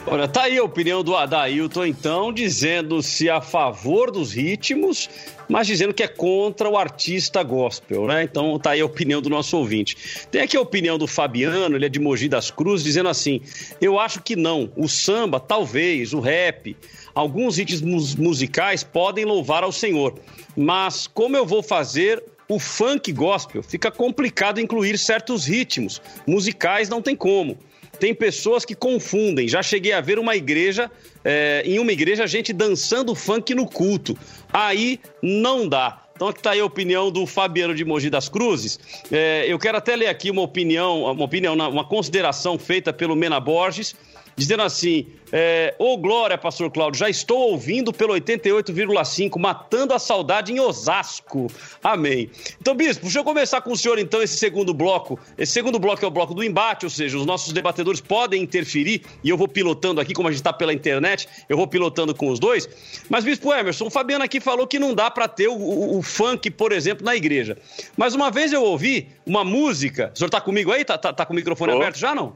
[0.07, 5.11] Olha, tá aí a opinião do Adailton, então, dizendo-se a favor dos ritmos,
[5.47, 8.23] mas dizendo que é contra o artista gospel, né?
[8.23, 9.97] Então tá aí a opinião do nosso ouvinte.
[10.31, 13.43] Tem aqui a opinião do Fabiano, ele é de Mogi das Cruzes, dizendo assim:
[13.79, 14.73] eu acho que não.
[14.75, 16.75] O samba, talvez, o rap,
[17.15, 20.19] alguns ritmos musicais podem louvar ao Senhor,
[20.57, 23.63] mas como eu vou fazer o funk gospel?
[23.63, 27.59] Fica complicado incluir certos ritmos musicais, não tem como
[28.01, 29.47] tem pessoas que confundem.
[29.47, 30.91] Já cheguei a ver uma igreja,
[31.23, 34.17] é, em uma igreja, a gente dançando funk no culto.
[34.51, 36.03] Aí não dá.
[36.17, 38.79] Então aqui está aí a opinião do Fabiano de Mogi das Cruzes.
[39.11, 43.39] É, eu quero até ler aqui uma opinião, uma opinião, uma consideração feita pelo Mena
[43.39, 43.95] Borges,
[44.41, 50.53] dizendo assim: é, Ô Glória, Pastor Cláudio, já estou ouvindo pelo 88,5, matando a saudade
[50.53, 51.47] em Osasco.
[51.83, 52.31] Amém.
[52.61, 55.19] Então, Bispo, deixa eu começar com o senhor, então, esse segundo bloco.
[55.37, 59.03] Esse segundo bloco é o bloco do embate, ou seja, os nossos debatedores podem interferir
[59.23, 62.29] e eu vou pilotando aqui, como a gente está pela internet, eu vou pilotando com
[62.31, 62.69] os dois.
[63.09, 66.03] Mas, Bispo Emerson, o Fabiano aqui falou que não dá para ter o, o, o,
[66.03, 67.59] funk, por exemplo, na igreja.
[67.97, 70.11] Mas uma vez eu ouvi uma música.
[70.15, 70.85] O senhor está comigo aí?
[70.85, 71.77] Tá, tá, tá com o microfone oh.
[71.77, 72.35] aberto já não?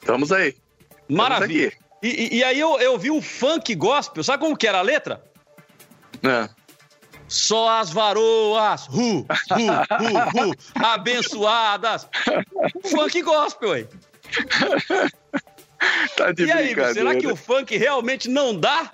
[0.00, 0.54] Estamos aí.
[1.08, 1.72] Maravilha.
[2.02, 5.24] E, e, aí eu, eu vi um funk gospel, sabe como que era a letra?
[6.22, 6.48] É.
[7.26, 9.66] Só as varoas, ru, ru,
[9.98, 12.08] ru, ru, abençoadas.
[12.84, 13.88] Funk gospel, aí.
[16.16, 18.92] Tá de e aí, será que o funk realmente não dá?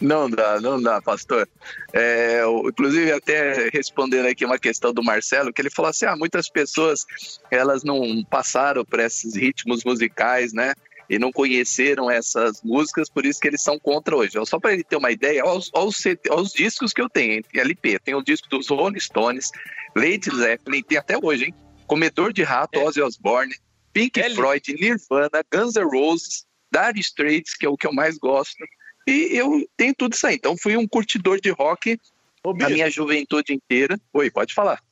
[0.00, 1.48] Não dá, não dá, pastor.
[1.92, 6.48] É, inclusive, até respondendo aqui uma questão do Marcelo, que ele falou assim: ah, muitas
[6.48, 7.04] pessoas
[7.50, 10.72] elas não passaram por esses ritmos musicais, né?
[11.10, 14.38] e não conheceram essas músicas, por isso que eles são contra hoje.
[14.46, 17.98] Só para ele ter uma ideia, olha os, os, discos que eu tenho LP.
[17.98, 19.50] Tem o disco dos Rolling Stones,
[19.96, 21.54] Lady Zeppelin, tem até hoje, hein?
[21.88, 22.84] Comedor de Rato, é.
[22.84, 23.52] Ozzy Osbourne,
[23.92, 24.36] Pink L...
[24.36, 28.64] Floyd, Nirvana, Guns N' Roses, Dire Straits, que é o que eu mais gosto.
[29.06, 30.36] E eu tenho tudo isso aí.
[30.36, 31.98] Então fui um curtidor de rock
[32.44, 33.98] Ô, a minha juventude inteira.
[34.12, 34.82] Oi, pode falar.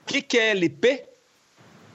[0.00, 1.04] O que, que é LP?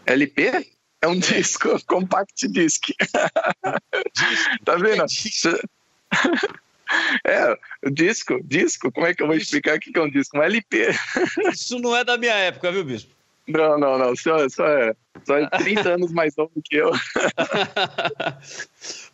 [0.06, 0.72] LP?
[1.02, 2.84] É um disco, compact disc.
[4.64, 5.06] tá vendo?
[7.26, 7.58] É,
[7.90, 10.38] disco, disco, como é que eu vou explicar o que é um disco?
[10.38, 10.90] Um LP.
[11.52, 13.21] Isso não é da minha época, viu, Bispo?
[13.48, 14.16] Não, não, não.
[14.16, 14.94] Só, só, é,
[15.26, 16.92] só é 30 anos mais novo que eu.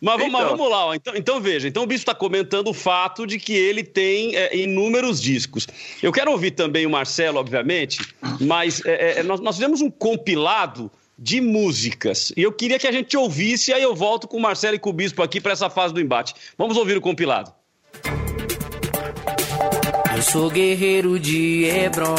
[0.00, 0.30] vamos, então.
[0.30, 0.86] mas vamos lá.
[0.86, 0.94] Ó.
[0.94, 1.68] Então, então veja.
[1.68, 5.66] Então o Bispo está comentando o fato de que ele tem é, inúmeros discos.
[6.02, 7.98] Eu quero ouvir também o Marcelo, obviamente,
[8.40, 12.32] mas é, é, nós, nós fizemos um compilado de músicas.
[12.36, 14.90] E eu queria que a gente ouvisse, aí eu volto com o Marcelo e com
[14.90, 16.34] o Bispo aqui para essa fase do embate.
[16.56, 17.52] Vamos ouvir o compilado.
[20.14, 22.14] Eu sou guerreiro de Hebron,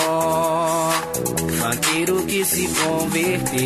[1.70, 3.60] fanqueiro que se converteu.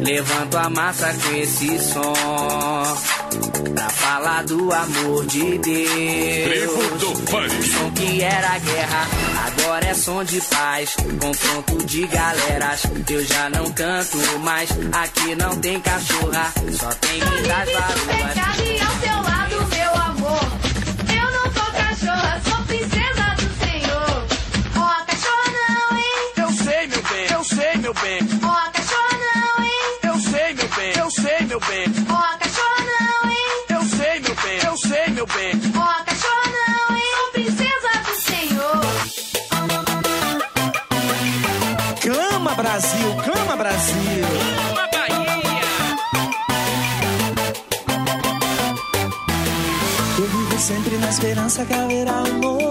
[0.00, 2.12] Levanto a massa com esse som,
[3.74, 6.72] pra falar do amor de Deus.
[7.30, 7.62] funk.
[7.62, 9.06] Som que era guerra,
[9.46, 10.96] agora é som de paz.
[11.20, 14.68] Confronto de galeras, eu já não canto mais.
[14.92, 19.31] Aqui não tem cachorra, só tem das varoas.
[31.52, 31.84] Meu bem.
[32.08, 33.50] Ó, oh, cachorra não, hein?
[33.68, 35.52] Eu sei, meu bem, eu sei, meu bem.
[35.76, 37.02] Ó, oh, cachorra não, hein?
[37.14, 38.80] Sou princesa do Senhor.
[42.00, 44.24] Cama Brasil, cama Brasil.
[44.74, 45.42] Cama Bahia.
[50.18, 52.61] Eu vivo sempre na esperança que haverá um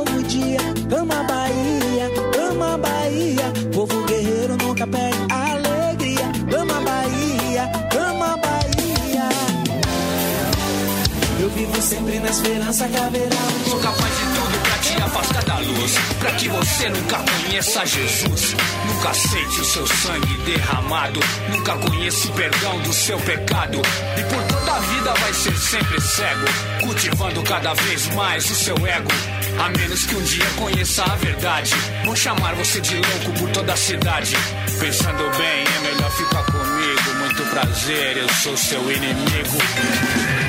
[12.32, 13.38] esperança que haverá
[13.70, 15.96] Sou capaz de tudo pra te afastar da luz.
[16.18, 18.56] Pra que você nunca conheça Jesus.
[18.88, 21.20] Nunca aceite o seu sangue derramado.
[21.50, 23.82] Nunca conheça o perdão do seu pecado.
[24.18, 26.46] E por toda a vida vai ser sempre cego.
[26.82, 29.12] Cultivando cada vez mais o seu ego.
[29.60, 31.74] A menos que um dia conheça a verdade.
[32.06, 34.36] Vão chamar você de louco por toda a cidade.
[34.80, 37.14] Pensando bem, é melhor ficar comigo.
[37.20, 40.41] Muito prazer, eu sou seu inimigo.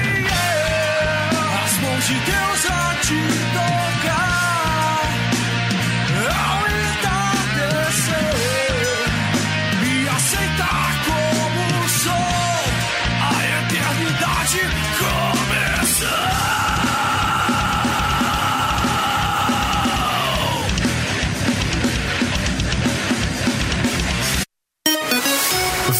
[2.05, 3.23] De Deus a te
[3.55, 5.07] tocar.
[6.27, 6.63] Ao
[10.09, 11.63] aceitar como.
[13.23, 14.63] A eternidade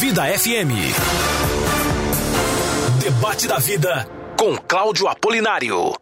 [0.01, 0.73] Vida FM.
[3.01, 5.95] Debate da vida com Cláudio Apolinário.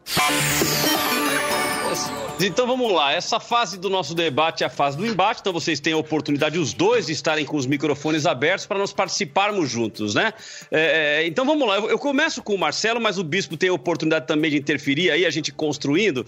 [2.41, 5.79] Então vamos lá, essa fase do nosso debate é a fase do embate, então vocês
[5.79, 10.15] têm a oportunidade, os dois, de estarem com os microfones abertos para nós participarmos juntos,
[10.15, 10.33] né?
[10.71, 14.27] É, então vamos lá, eu, começo com o Marcelo, mas o Bispo tem a oportunidade
[14.27, 16.25] também de interferir aí, a gente construindo.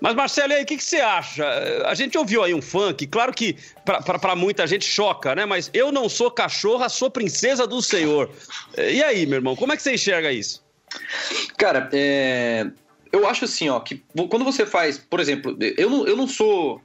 [0.00, 1.44] Mas Marcelo, aí, o que, que você acha?
[1.84, 5.44] A gente ouviu aí um funk, claro que para muita gente choca, né?
[5.44, 8.30] Mas eu não sou cachorra, sou princesa do Senhor.
[8.78, 10.64] E aí, meu irmão, como é que você enxerga isso?
[11.56, 12.66] Cara, é,
[13.12, 16.80] eu acho assim, ó, que quando você faz, por exemplo, eu não, eu não sou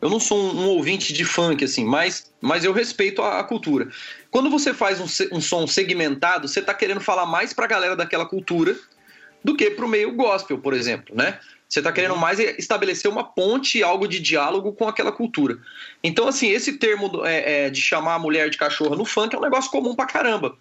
[0.00, 3.44] eu não sou um, um ouvinte de funk assim, mas, mas eu respeito a, a
[3.44, 3.88] cultura.
[4.30, 8.24] Quando você faz um, um, som segmentado, você tá querendo falar mais pra galera daquela
[8.24, 8.76] cultura
[9.44, 11.38] do que pro meio gospel, por exemplo, né?
[11.68, 15.56] Você tá querendo mais estabelecer uma ponte, algo de diálogo com aquela cultura.
[16.02, 19.38] Então, assim, esse termo é, é, de chamar a mulher de cachorra no funk é
[19.38, 20.56] um negócio comum pra caramba.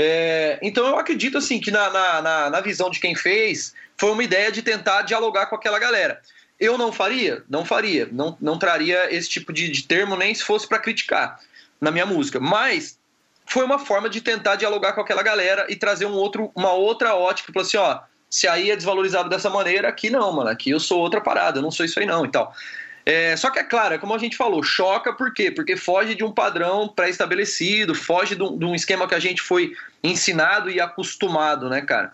[0.00, 1.90] É, então eu acredito assim que na,
[2.22, 6.22] na, na, visão de quem fez foi uma ideia de tentar dialogar com aquela galera.
[6.60, 7.42] Eu não faria?
[7.48, 8.08] Não faria.
[8.12, 11.40] Não, não traria esse tipo de, de termo nem se fosse para criticar
[11.80, 12.38] na minha música.
[12.38, 12.96] Mas
[13.44, 17.16] foi uma forma de tentar dialogar com aquela galera e trazer um outro, uma outra
[17.16, 17.52] ótica.
[17.52, 17.98] Falou assim, ó,
[18.30, 20.48] se aí é desvalorizado dessa maneira, aqui não, mano.
[20.48, 22.54] Aqui eu sou outra parada, eu não sou isso aí não e tal.
[23.08, 25.50] É, só que é claro, é como a gente falou, choca por quê?
[25.50, 29.40] Porque foge de um padrão pré-estabelecido, foge de um, de um, esquema que a gente
[29.40, 32.12] foi ensinado e acostumado, né, cara?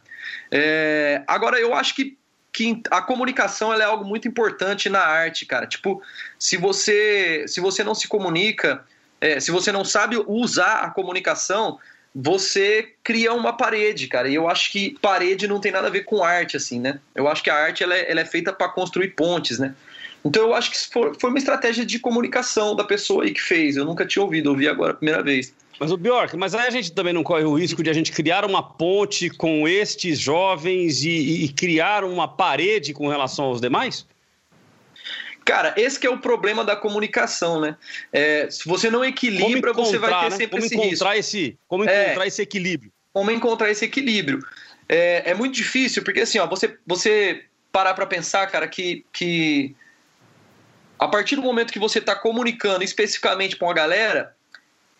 [0.52, 2.16] É, agora, eu acho que,
[2.52, 5.66] que a comunicação é algo muito importante na arte, cara.
[5.66, 6.00] Tipo,
[6.38, 8.84] se você, se você não se comunica,
[9.20, 11.80] é, se você não sabe usar a comunicação,
[12.14, 14.28] você cria uma parede, cara.
[14.28, 17.00] E eu acho que parede não tem nada a ver com arte, assim, né?
[17.16, 19.74] Eu acho que a arte ela é, ela é feita para construir pontes, né?
[20.24, 23.76] Então eu acho que foi uma estratégia de comunicação da pessoa aí que fez.
[23.76, 25.54] Eu nunca tinha ouvido, ouvi agora a primeira vez.
[25.78, 28.12] Mas o Bjork, mas aí a gente também não corre o risco de a gente
[28.12, 34.06] criar uma ponte com estes jovens e, e criar uma parede com relação aos demais?
[35.44, 37.76] Cara, esse é o problema da comunicação, né?
[38.10, 40.36] É, se você não equilibra, você vai ter né?
[40.36, 41.36] sempre como esse encontrar risco.
[41.36, 42.92] Esse, como encontrar é, esse equilíbrio?
[43.12, 44.40] Como encontrar esse equilíbrio.
[44.88, 49.74] É, é muito difícil, porque assim, ó, você, você parar para pensar, cara, que, que
[50.98, 54.34] A partir do momento que você está comunicando especificamente com a galera,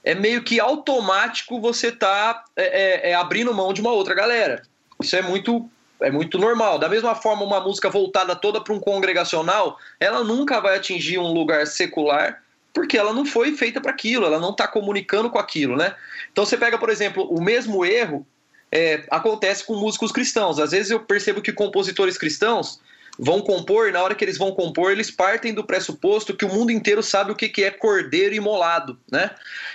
[0.02, 4.62] é meio que automático você tá é, é, é, abrindo mão de uma outra galera.
[5.00, 5.68] Isso é muito
[6.00, 6.78] é muito normal.
[6.78, 11.32] Da mesma forma, uma música voltada toda para um congregacional, ela nunca vai atingir um
[11.32, 12.42] lugar secular,
[12.74, 15.94] porque ela não foi feita para aquilo, ela não está comunicando com aquilo, né?
[16.30, 18.26] Então você pega, por exemplo, o mesmo erro
[18.70, 20.58] é, acontece com músicos cristãos.
[20.58, 22.80] Às vezes eu percebo que compositores cristãos
[23.18, 26.70] vão compor, na hora que eles vão compor, eles partem do pressuposto que o mundo
[26.70, 29.30] inteiro sabe o que é cordeiro imolado, né?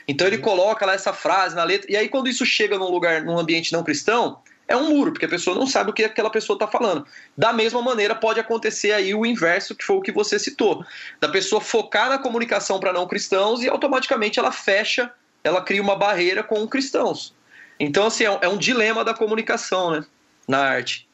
[0.07, 3.23] Então ele coloca lá essa frase na letra, e aí quando isso chega num lugar,
[3.23, 6.29] num ambiente não cristão, é um muro, porque a pessoa não sabe o que aquela
[6.29, 7.03] pessoa está falando.
[7.35, 10.85] Da mesma maneira, pode acontecer aí o inverso, que foi o que você citou,
[11.19, 15.11] da pessoa focar na comunicação para não cristãos e automaticamente ela fecha,
[15.43, 17.33] ela cria uma barreira com cristãos.
[17.79, 20.05] Então, assim, é um, é um dilema da comunicação, né,
[20.47, 21.08] na arte.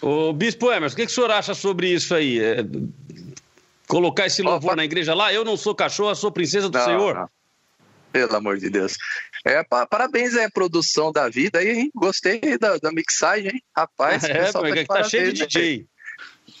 [0.00, 2.38] Ô, Bispo Emerson, o que, que o senhor acha sobre isso aí?
[2.38, 2.58] É,
[3.86, 4.76] colocar esse louvor Opa.
[4.76, 5.32] na igreja lá?
[5.32, 7.14] Eu não sou cachorro, sou princesa do não, Senhor.
[7.14, 7.28] Não.
[8.12, 8.96] Pelo amor de Deus.
[9.44, 11.90] É, parabéns a produção da vida aí, hein?
[11.94, 13.62] Gostei da, da mixagem, hein?
[13.76, 15.86] Rapaz, é, tá, é tá cheio de DJ.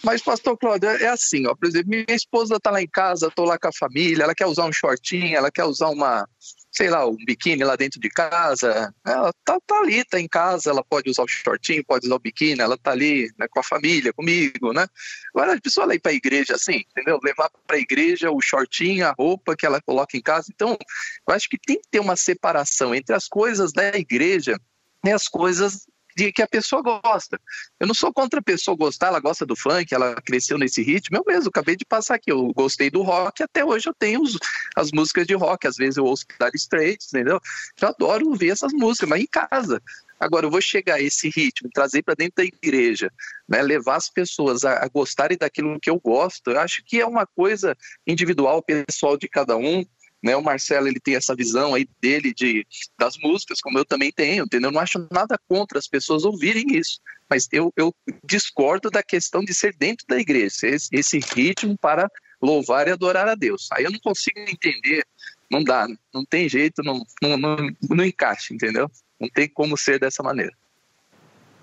[0.02, 3.44] Mas, pastor Cláudio, é assim, ó, por exemplo, minha esposa tá lá em casa, tô
[3.44, 6.28] lá com a família, ela quer usar um shortinho, ela quer usar uma,
[6.76, 8.92] sei lá, um biquíni lá dentro de casa.
[9.04, 12.18] Ela tá, tá ali, tá em casa, ela pode usar o shortinho, pode usar o
[12.18, 14.86] biquíni, ela tá ali né, com a família, comigo, né?
[15.34, 17.18] Agora, a pessoa ir para a igreja assim, entendeu?
[17.24, 20.48] Levar para a igreja o shortinho, a roupa que ela coloca em casa.
[20.54, 20.76] Então,
[21.26, 24.60] eu acho que tem que ter uma separação entre as coisas da igreja
[25.02, 25.86] e as coisas
[26.16, 27.38] de que a pessoa gosta.
[27.78, 31.18] Eu não sou contra a pessoa gostar, ela gosta do funk, ela cresceu nesse ritmo.
[31.18, 34.38] Eu mesmo acabei de passar aqui, eu gostei do rock, até hoje eu tenho os,
[34.74, 37.38] as músicas de rock, às vezes eu ouço Dire Straits, entendeu?
[37.80, 39.82] Eu adoro ouvir essas músicas, mas em casa.
[40.18, 43.12] Agora, eu vou chegar a esse ritmo, trazer para dentro da igreja,
[43.46, 47.06] né, levar as pessoas a, a, gostarem daquilo que eu gosto, eu acho que é
[47.06, 49.84] uma coisa individual, pessoal de cada um.
[50.22, 52.66] Né, o Marcelo ele tem essa visão aí dele de,
[52.98, 54.68] das músicas, como eu também tenho, entendeu?
[54.68, 57.94] Eu não acho nada contra as pessoas ouvirem isso, mas eu, eu
[58.24, 62.10] discordo da questão de ser dentro da igreja, esse, esse ritmo para
[62.40, 63.68] louvar e adorar a Deus.
[63.72, 65.04] Aí eu não consigo entender,
[65.50, 67.56] não dá, não tem jeito, não, não, não,
[67.90, 68.90] não encaixa, entendeu?
[69.20, 70.52] Não tem como ser dessa maneira.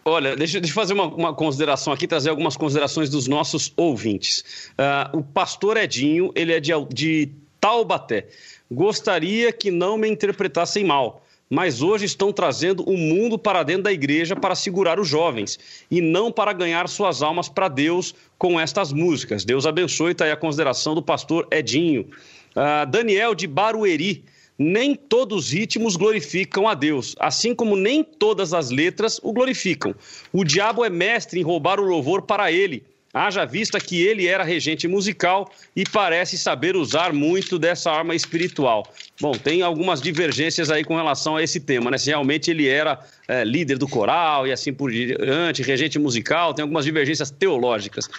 [0.05, 4.43] Olha, deixa, deixa eu fazer uma, uma, consideração aqui, trazer algumas considerações dos nossos ouvintes.
[4.71, 7.31] Uh, o pastor Edinho, ele é de, de
[7.63, 8.27] Taubaté.
[8.69, 13.93] Gostaria que não me interpretassem mal, mas hoje estão trazendo o mundo para dentro da
[13.93, 15.57] igreja para segurar os jovens
[15.89, 19.45] e não para ganhar suas almas para Deus com estas músicas.
[19.45, 22.09] Deus abençoe, está aí a consideração do pastor Edinho.
[22.51, 24.25] Uh, Daniel de Barueri.
[24.59, 29.95] Nem todos os ritmos glorificam a Deus, assim como nem todas as letras o glorificam.
[30.31, 32.83] O diabo é mestre em roubar o louvor para ele
[33.13, 38.91] Haja vista que ele era regente musical e parece saber usar muito dessa arma espiritual.
[39.21, 41.99] Bom, tem algumas divergências aí com relação a esse tema, né?
[41.99, 46.63] Se realmente ele era é, líder do coral e assim por diante, regente musical, tem
[46.63, 48.09] algumas divergências teológicas.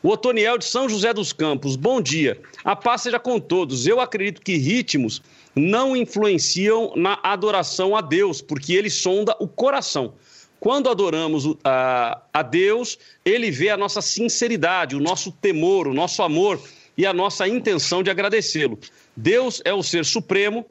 [0.00, 2.38] O Otoniel de São José dos Campos, bom dia.
[2.64, 3.88] A paz seja com todos.
[3.88, 5.20] Eu acredito que ritmos
[5.56, 10.14] não influenciam na adoração a Deus, porque ele sonda o coração.
[10.64, 16.22] Quando adoramos a, a Deus, ele vê a nossa sinceridade, o nosso temor, o nosso
[16.22, 16.58] amor
[16.96, 18.78] e a nossa intenção de agradecê-lo.
[19.14, 20.64] Deus é o ser supremo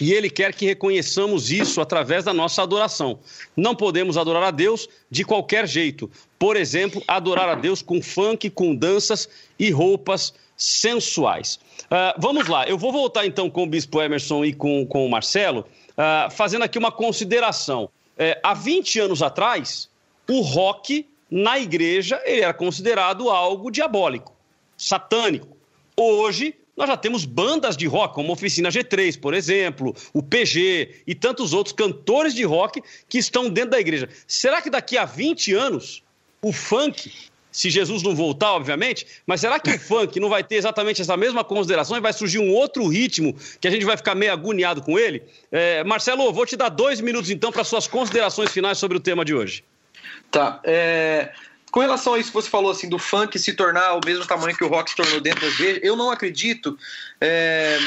[0.00, 3.18] e ele quer que reconheçamos isso através da nossa adoração.
[3.56, 6.08] Não podemos adorar a Deus de qualquer jeito.
[6.38, 11.58] Por exemplo, adorar a Deus com funk, com danças e roupas sensuais.
[11.86, 15.10] Uh, vamos lá, eu vou voltar então com o Bispo Emerson e com, com o
[15.10, 15.66] Marcelo,
[15.98, 17.90] uh, fazendo aqui uma consideração
[18.20, 19.88] é, há 20 anos atrás,
[20.28, 24.36] o rock na igreja ele era considerado algo diabólico,
[24.76, 25.56] satânico.
[25.96, 31.14] Hoje, nós já temos bandas de rock, como Oficina G3, por exemplo, o PG e
[31.14, 34.06] tantos outros cantores de rock que estão dentro da igreja.
[34.26, 36.02] Será que daqui a 20 anos
[36.42, 37.10] o funk
[37.52, 41.16] se Jesus não voltar, obviamente, mas será que o funk não vai ter exatamente essa
[41.16, 44.82] mesma consideração e vai surgir um outro ritmo que a gente vai ficar meio agoniado
[44.82, 45.22] com ele?
[45.50, 49.24] É, Marcelo, vou te dar dois minutos então para suas considerações finais sobre o tema
[49.24, 49.64] de hoje.
[50.30, 50.60] Tá.
[50.64, 51.32] É,
[51.70, 54.56] com relação a isso que você falou, assim, do funk se tornar o mesmo tamanho
[54.56, 56.76] que o rock se tornou dentro das igrejas, eu não acredito,
[57.20, 57.78] é,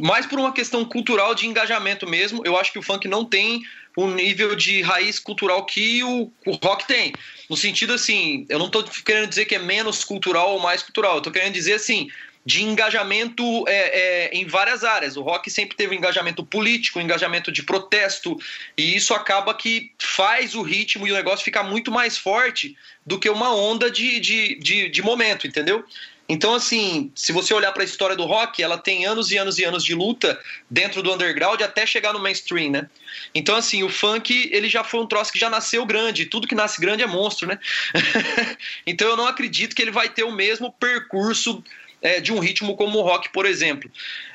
[0.00, 2.42] mais por uma questão cultural de engajamento mesmo.
[2.44, 3.62] Eu acho que o funk não tem
[3.96, 7.12] o nível de raiz cultural que o, o rock tem.
[7.48, 11.20] No sentido assim, eu não estou querendo dizer que é menos cultural ou mais cultural,
[11.24, 12.08] eu querendo dizer assim,
[12.44, 15.16] de engajamento é, é, em várias áreas.
[15.16, 18.38] O rock sempre teve um engajamento político, um engajamento de protesto,
[18.76, 22.76] e isso acaba que faz o ritmo e o negócio ficar muito mais forte
[23.06, 25.84] do que uma onda de, de, de, de momento, entendeu?
[26.32, 29.58] Então, assim, se você olhar para a história do rock, ela tem anos e anos
[29.58, 32.88] e anos de luta dentro do underground até chegar no mainstream, né?
[33.34, 36.24] Então, assim, o funk, ele já foi um troço que já nasceu grande.
[36.24, 37.58] Tudo que nasce grande é monstro, né?
[38.86, 41.62] então, eu não acredito que ele vai ter o mesmo percurso
[42.00, 43.90] é, de um ritmo como o rock, por exemplo.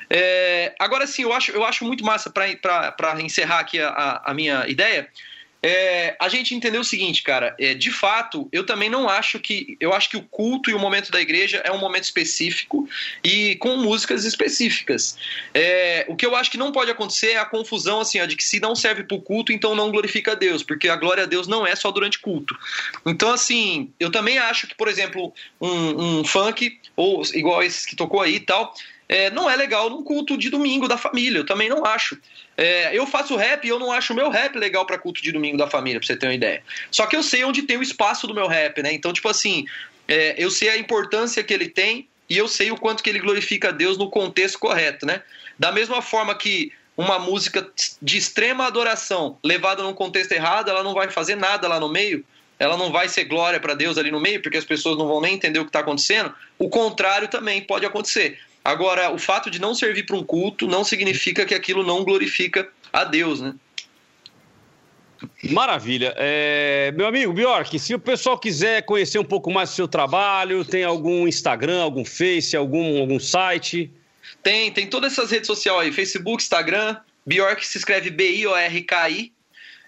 [0.08, 4.68] É, agora, sim, eu acho, eu acho muito massa para encerrar aqui a, a minha
[4.68, 5.08] ideia
[5.62, 7.54] é, a gente entendeu o seguinte, cara.
[7.58, 9.76] É, de fato, eu também não acho que.
[9.80, 12.88] Eu acho que o culto e o momento da igreja é um momento específico
[13.24, 15.16] e com músicas específicas.
[15.52, 18.36] É, o que eu acho que não pode acontecer é a confusão assim, ó, de
[18.36, 21.24] que se não serve para o culto, então não glorifica a Deus, porque a glória
[21.24, 22.56] a Deus não é só durante culto.
[23.04, 27.96] Então, assim, eu também acho que, por exemplo, um, um funk, ou igual esse que
[27.96, 28.74] tocou aí e tal,
[29.08, 31.38] é, não é legal num culto de domingo da família.
[31.38, 32.18] Eu também não acho.
[32.58, 35.30] É, eu faço rap e eu não acho o meu rap legal para culto de
[35.30, 36.60] domingo da família, pra você ter uma ideia.
[36.90, 38.92] Só que eu sei onde tem o espaço do meu rap, né?
[38.92, 39.64] Então, tipo assim,
[40.08, 43.20] é, eu sei a importância que ele tem e eu sei o quanto que ele
[43.20, 45.22] glorifica a Deus no contexto correto, né?
[45.56, 47.64] Da mesma forma que uma música
[48.02, 52.24] de extrema adoração levada num contexto errado, ela não vai fazer nada lá no meio,
[52.58, 55.20] ela não vai ser glória para Deus ali no meio, porque as pessoas não vão
[55.20, 56.34] nem entender o que está acontecendo.
[56.58, 58.40] O contrário também pode acontecer.
[58.68, 62.68] Agora, o fato de não servir para um culto não significa que aquilo não glorifica
[62.92, 63.54] a Deus, né?
[65.42, 66.12] Maravilha.
[66.18, 70.66] É, meu amigo Bjork, se o pessoal quiser conhecer um pouco mais do seu trabalho,
[70.66, 73.90] tem algum Instagram, algum Face, algum, algum site?
[74.42, 79.32] Tem, tem todas essas redes sociais aí, Facebook, Instagram, Bjork se escreve B-I-O-R-K-I.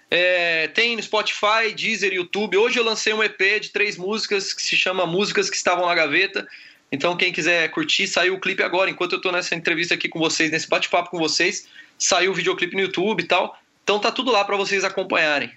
[0.09, 2.57] É, tem no Spotify, Deezer, YouTube.
[2.57, 5.93] Hoje eu lancei um EP de três músicas que se chama Músicas que Estavam na
[5.93, 6.47] Gaveta.
[6.91, 8.89] Então, quem quiser curtir, saiu o clipe agora.
[8.89, 11.67] Enquanto eu estou nessa entrevista aqui com vocês, nesse bate-papo com vocês,
[11.97, 13.57] saiu o videoclipe no YouTube e tal.
[13.83, 15.51] Então tá tudo lá para vocês acompanharem.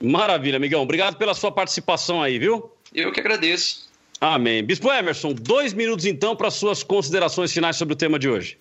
[0.00, 0.82] Maravilha, amigão.
[0.82, 2.70] Obrigado pela sua participação aí, viu?
[2.92, 3.90] Eu que agradeço.
[4.20, 4.62] Amém.
[4.62, 8.58] Bispo Emerson, dois minutos então para suas considerações finais sobre o tema de hoje.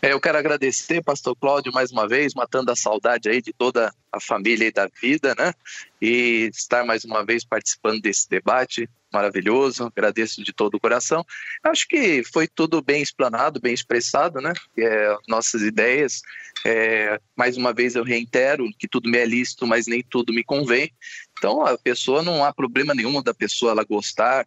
[0.00, 3.92] É, eu quero agradecer, pastor Cláudio, mais uma vez, matando a saudade aí de toda
[4.12, 5.52] a família e da vida, né?
[6.00, 11.24] E estar mais uma vez participando desse debate maravilhoso, agradeço de todo o coração.
[11.64, 14.52] Acho que foi tudo bem explanado, bem expressado, né?
[14.78, 16.22] É, nossas ideias.
[16.64, 20.44] É, mais uma vez eu reitero que tudo me é lícito, mas nem tudo me
[20.44, 20.92] convém.
[21.36, 24.46] Então a pessoa não há problema nenhum da pessoa ela gostar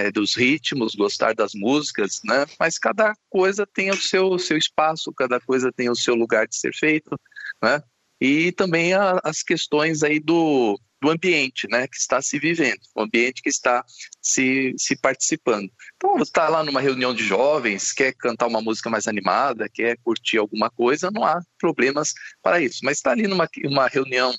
[0.00, 2.46] é, dos ritmos, gostar das músicas, né?
[2.58, 6.56] Mas cada coisa tem o seu, seu espaço, cada coisa tem o seu lugar de
[6.56, 7.18] ser feito,
[7.62, 7.82] né?
[8.20, 11.86] E também a, as questões aí do, do ambiente, né?
[11.86, 13.84] Que está se vivendo, o ambiente que está
[14.22, 15.70] se, se participando.
[15.96, 19.98] Então, você está lá numa reunião de jovens, quer cantar uma música mais animada, quer
[20.02, 22.80] curtir alguma coisa, não há problemas para isso.
[22.82, 24.34] Mas está ali numa uma reunião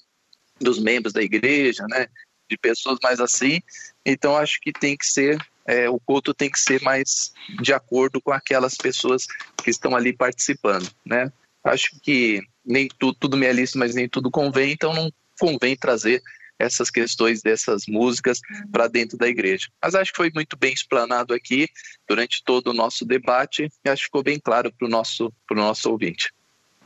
[0.60, 2.08] dos membros da igreja, né?
[2.50, 3.62] De pessoas mais assim,
[4.06, 7.32] então acho que tem que ser é, o culto tem que ser mais
[7.62, 9.26] de acordo com aquelas pessoas
[9.64, 11.32] que estão ali participando, né?
[11.64, 15.76] Acho que nem tudo, tudo me é lícito, mas nem tudo convém, então não convém
[15.76, 16.22] trazer
[16.62, 18.40] essas questões dessas músicas
[18.72, 19.68] para dentro da igreja.
[19.82, 21.68] Mas acho que foi muito bem explanado aqui
[22.08, 25.90] durante todo o nosso debate e acho que ficou bem claro para o nosso, nosso
[25.90, 26.32] ouvinte.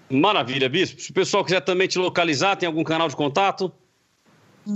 [0.10, 1.02] Maravilha, Bispo.
[1.02, 3.72] Se o pessoal quiser também te localizar, tem algum canal de contato?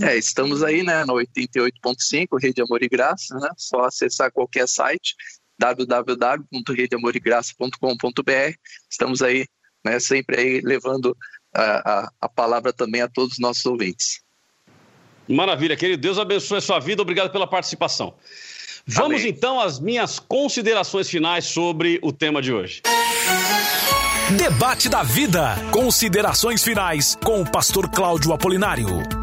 [0.01, 3.49] É, estamos aí, né, no 88.5, Rede Amor e Graça, né?
[3.57, 5.15] Só acessar qualquer site
[5.57, 8.53] www.redeamorigraça.com.br.
[8.89, 9.45] Estamos aí,
[9.83, 11.17] né, sempre aí levando
[11.53, 14.21] a, a, a palavra também a todos os nossos ouvintes.
[15.27, 16.01] Maravilha, querido.
[16.01, 17.01] Deus abençoe a sua vida.
[17.01, 18.15] Obrigado pela participação.
[18.87, 19.31] Vamos Amém.
[19.31, 22.81] então às minhas considerações finais sobre o tema de hoje.
[24.37, 25.55] Debate da vida.
[25.71, 29.18] Considerações finais com o pastor Cláudio Apolinário.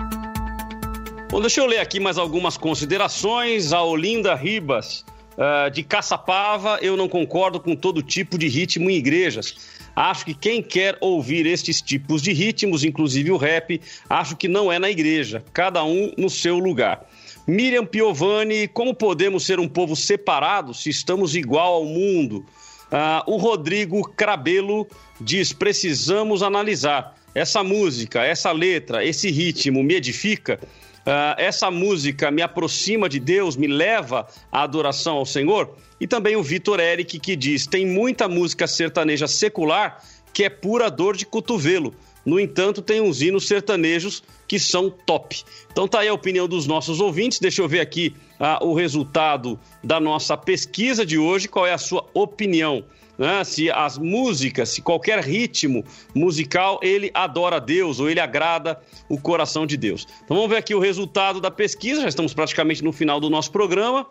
[1.29, 3.73] Bom, deixa eu ler aqui mais algumas considerações.
[3.73, 5.05] A Olinda Ribas,
[5.37, 9.57] uh, de Caçapava, eu não concordo com todo tipo de ritmo em igrejas.
[9.95, 14.71] Acho que quem quer ouvir estes tipos de ritmos, inclusive o rap, acho que não
[14.71, 17.05] é na igreja, cada um no seu lugar.
[17.45, 22.47] Miriam Piovani, como podemos ser um povo separado se estamos igual ao mundo?
[22.87, 24.87] Uh, o Rodrigo Crabelo
[25.21, 27.17] diz: precisamos analisar.
[27.35, 30.59] Essa música, essa letra, esse ritmo me edifica?
[31.07, 35.77] Uh, essa música me aproxima de Deus, me leva à adoração ao Senhor.
[36.01, 40.03] E também o Vitor Eric que diz: tem muita música sertaneja secular
[40.33, 41.95] que é pura dor de cotovelo.
[42.25, 45.45] No entanto, tem uns hinos sertanejos que são top.
[45.71, 47.39] Então tá aí a opinião dos nossos ouvintes.
[47.39, 51.47] Deixa eu ver aqui uh, o resultado da nossa pesquisa de hoje.
[51.47, 52.85] Qual é a sua opinião?
[53.19, 53.45] Né?
[53.45, 59.67] se as músicas, se qualquer ritmo musical ele adora Deus ou ele agrada o coração
[59.67, 60.07] de Deus.
[60.25, 63.51] Então vamos ver aqui o resultado da pesquisa, já estamos praticamente no final do nosso
[63.51, 64.07] programa.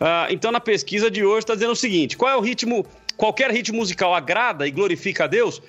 [0.00, 2.86] Ah, então, na pesquisa de hoje, está dizendo o seguinte: qual é o ritmo,
[3.16, 5.60] qualquer ritmo musical agrada e glorifica a Deus?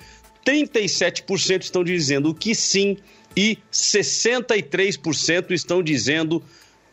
[0.46, 2.96] 37% estão dizendo que sim
[3.36, 6.42] e 63% estão dizendo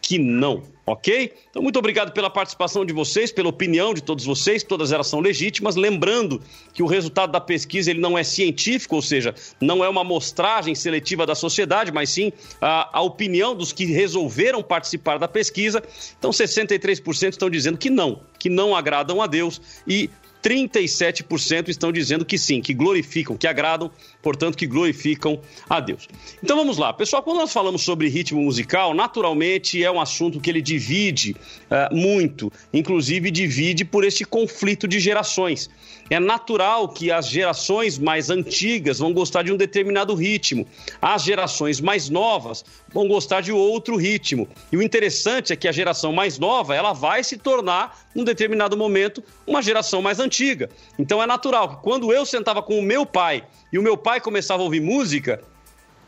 [0.02, 1.34] que não, ok?
[1.50, 5.20] Então, muito obrigado pela participação de vocês, pela opinião de todos vocês, todas elas são
[5.20, 5.76] legítimas.
[5.76, 6.42] Lembrando
[6.74, 10.74] que o resultado da pesquisa ele não é científico, ou seja, não é uma amostragem
[10.74, 12.32] seletiva da sociedade, mas sim
[12.62, 15.84] a, a opinião dos que resolveram participar da pesquisa.
[16.18, 20.10] Então, 63% estão dizendo que não, que não agradam a Deus e
[20.42, 23.92] 37% estão dizendo que sim, que glorificam, que agradam,
[24.22, 25.40] portanto, que glorificam
[25.70, 26.08] a Deus.
[26.44, 30.50] Então vamos lá, pessoal, quando nós falamos sobre ritmo musical, naturalmente é um assunto que
[30.50, 31.36] ele divide
[31.70, 35.70] uh, muito, inclusive divide por este conflito de gerações.
[36.10, 40.66] É natural que as gerações mais antigas vão gostar de um determinado ritmo,
[41.02, 42.64] as gerações mais novas
[42.94, 44.48] vão gostar de outro ritmo.
[44.72, 48.78] E o interessante é que a geração mais nova, ela vai se tornar, num determinado
[48.78, 50.70] momento, uma geração mais antiga.
[50.98, 54.20] Então é natural que quando eu sentava com o meu pai e o meu pai
[54.20, 55.42] começava a ouvir música,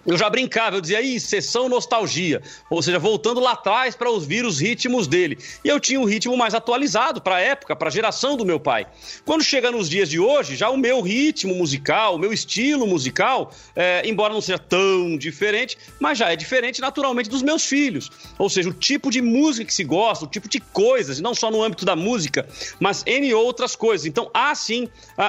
[0.06, 4.45] eu já brincava, eu dizia, aí, sessão nostalgia, ou seja, voltando lá atrás para ouvir
[4.45, 5.38] os ritmos dele.
[5.64, 8.60] E eu tinha um ritmo mais atualizado para a época, para a geração do meu
[8.60, 8.88] pai.
[9.26, 13.52] Quando chega nos dias de hoje, já o meu ritmo musical, o meu estilo musical,
[13.76, 18.10] é, embora não seja tão diferente, mas já é diferente naturalmente dos meus filhos.
[18.38, 21.52] Ou seja, o tipo de música que se gosta, o tipo de coisas, não só
[21.52, 22.47] no âmbito da música,
[22.80, 24.06] mas em outras coisas.
[24.06, 24.88] Então há sim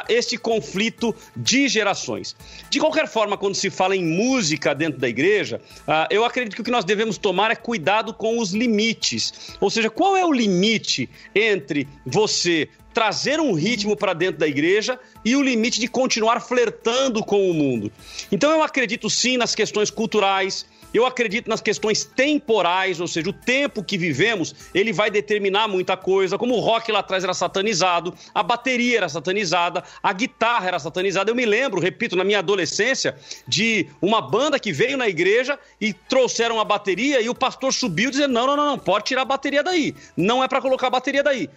[0.09, 2.37] este conflito de gerações.
[2.71, 6.61] De qualquer forma, quando se fala em música, dentro da igreja, uh, eu acredito que
[6.61, 9.56] o que nós devemos tomar é cuidado com os limites.
[9.61, 14.98] Ou seja, qual é o limite entre você trazer um ritmo para dentro da igreja
[15.24, 17.90] e o limite de continuar flertando com o mundo.
[18.32, 23.32] Então eu acredito sim nas questões culturais, eu acredito nas questões temporais, ou seja, o
[23.32, 26.38] tempo que vivemos, ele vai determinar muita coisa.
[26.38, 31.30] Como o rock lá atrás era satanizado, a bateria era satanizada, a guitarra era satanizada.
[31.30, 33.16] Eu me lembro, repito, na minha adolescência,
[33.47, 38.11] de uma banda que veio na igreja e trouxeram a bateria e o pastor subiu
[38.11, 39.95] dizendo: não, não, não, não pode tirar a bateria daí.
[40.16, 41.49] Não é para colocar a bateria daí,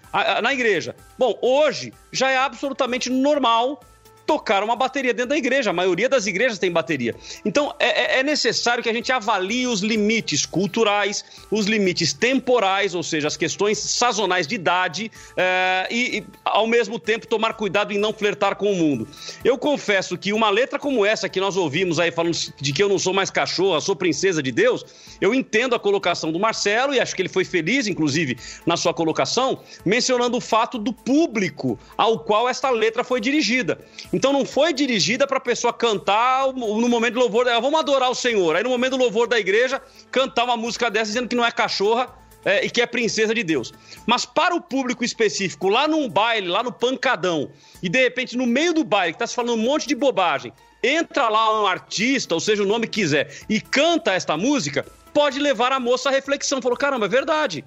[0.41, 0.95] na igreja.
[1.17, 3.81] Bom, hoje já é absolutamente normal
[4.25, 5.69] tocar uma bateria dentro da igreja.
[5.69, 7.15] A maioria das igrejas tem bateria.
[7.45, 12.95] Então é, é, é necessário que a gente avalie os limites culturais, os limites temporais,
[12.95, 17.91] ou seja, as questões sazonais de idade, é, e, e, ao mesmo tempo tomar cuidado
[17.91, 19.07] em não flertar com o mundo.
[19.43, 22.89] Eu confesso que uma letra como essa que nós ouvimos aí falando de que eu
[22.89, 24.85] não sou mais cachorra, sou princesa de Deus,
[25.19, 28.93] eu entendo a colocação do Marcelo e acho que ele foi feliz, inclusive, na sua
[28.93, 33.79] colocação, mencionando o fato do público ao qual esta letra foi dirigida.
[34.13, 38.11] Então não foi dirigida para a pessoa cantar no momento do louvor, ah, vamos adorar
[38.11, 38.55] o Senhor.
[38.55, 41.51] Aí no momento do louvor da igreja, cantar uma música dessa dizendo que não é
[41.51, 42.13] cachorra
[42.45, 43.73] é, e que é princesa de Deus.
[44.05, 47.49] Mas para o público específico, lá num baile, lá no pancadão,
[47.81, 50.53] e de repente no meio do baile, que está se falando um monte de bobagem,
[50.83, 55.39] entra lá um artista, ou seja, o nome que quiser, e canta esta música, pode
[55.39, 56.61] levar a moça à reflexão.
[56.61, 57.63] Falou, caramba, é verdade.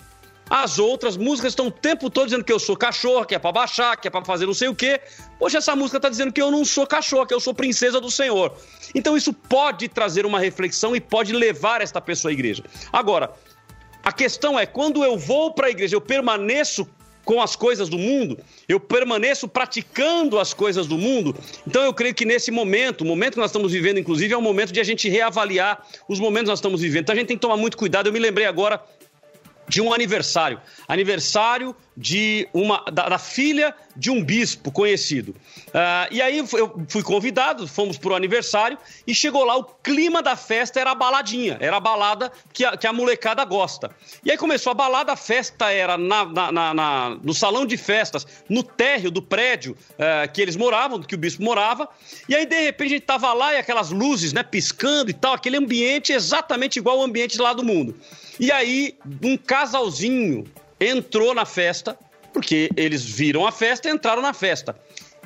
[0.49, 3.51] As outras músicas estão o tempo todo dizendo que eu sou cachorro, que é para
[3.51, 5.01] baixar, que é para fazer não sei o quê.
[5.41, 8.11] Hoje essa música está dizendo que eu não sou cachorro, que eu sou princesa do
[8.11, 8.57] Senhor.
[8.95, 12.63] Então isso pode trazer uma reflexão e pode levar esta pessoa à igreja.
[12.93, 13.33] Agora,
[14.05, 16.89] a questão é quando eu vou para a igreja, eu permaneço
[17.25, 18.39] com as coisas do mundo,
[18.69, 21.35] eu permaneço praticando as coisas do mundo.
[21.67, 24.41] Então eu creio que nesse momento, o momento que nós estamos vivendo, inclusive, é um
[24.41, 27.03] momento de a gente reavaliar os momentos que nós estamos vivendo.
[27.03, 28.07] Então a gente tem que tomar muito cuidado.
[28.07, 28.81] Eu me lembrei agora
[29.69, 30.61] de um aniversário.
[30.87, 35.31] Aniversário de uma da, da filha de um bispo conhecido.
[35.69, 36.47] Uh, e aí eu
[36.89, 40.95] fui convidado, fomos para o aniversário e chegou lá, o clima da festa era a
[40.95, 43.91] baladinha, era a balada que a, que a molecada gosta.
[44.25, 48.27] E aí começou a balada, a festa era na, na, na, no salão de festas,
[48.49, 51.89] no térreo do prédio uh, que eles moravam, que o bispo morava.
[52.29, 55.33] E aí de repente a gente tava lá e aquelas luzes, né, piscando e tal,
[55.33, 57.95] aquele ambiente exatamente igual ao ambiente lá do mundo.
[58.39, 60.45] E aí, um casalzinho
[60.81, 61.99] entrou na festa,
[62.33, 64.77] porque eles viram a festa e entraram na festa.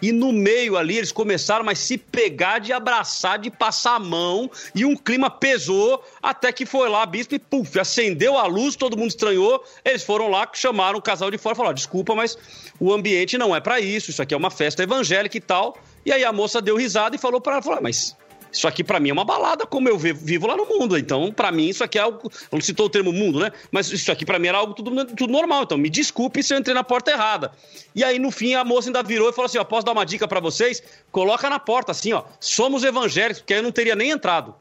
[0.03, 4.51] E no meio ali eles começaram a se pegar de abraçar, de passar a mão,
[4.75, 8.77] e um clima pesou, até que foi lá a bispo e puf, acendeu a luz,
[8.77, 9.63] todo mundo estranhou.
[9.85, 12.39] Eles foram lá, chamaram o casal de fora falaram: desculpa, mas
[12.79, 15.77] o ambiente não é para isso, isso aqui é uma festa evangélica e tal.
[16.07, 18.17] E aí a moça deu risada e falou para ela: falou, ah, mas
[18.53, 20.99] isso aqui para mim é uma balada como eu vivo lá no mundo.
[20.99, 22.31] Então, para mim, isso aqui é algo.
[22.51, 23.53] Não citou o termo mundo, né?
[23.71, 25.63] Mas isso aqui para mim era algo tudo, tudo normal.
[25.63, 27.53] Então, me desculpe se eu entrei na porta errada.
[27.95, 30.05] E aí, no fim, a moça ainda virou e falou assim: ó, posso dar uma
[30.05, 30.83] dica para vocês?
[31.11, 32.25] Coloca na porta assim, ó.
[32.39, 34.55] Somos evangélicos, porque aí eu não teria nem entrado.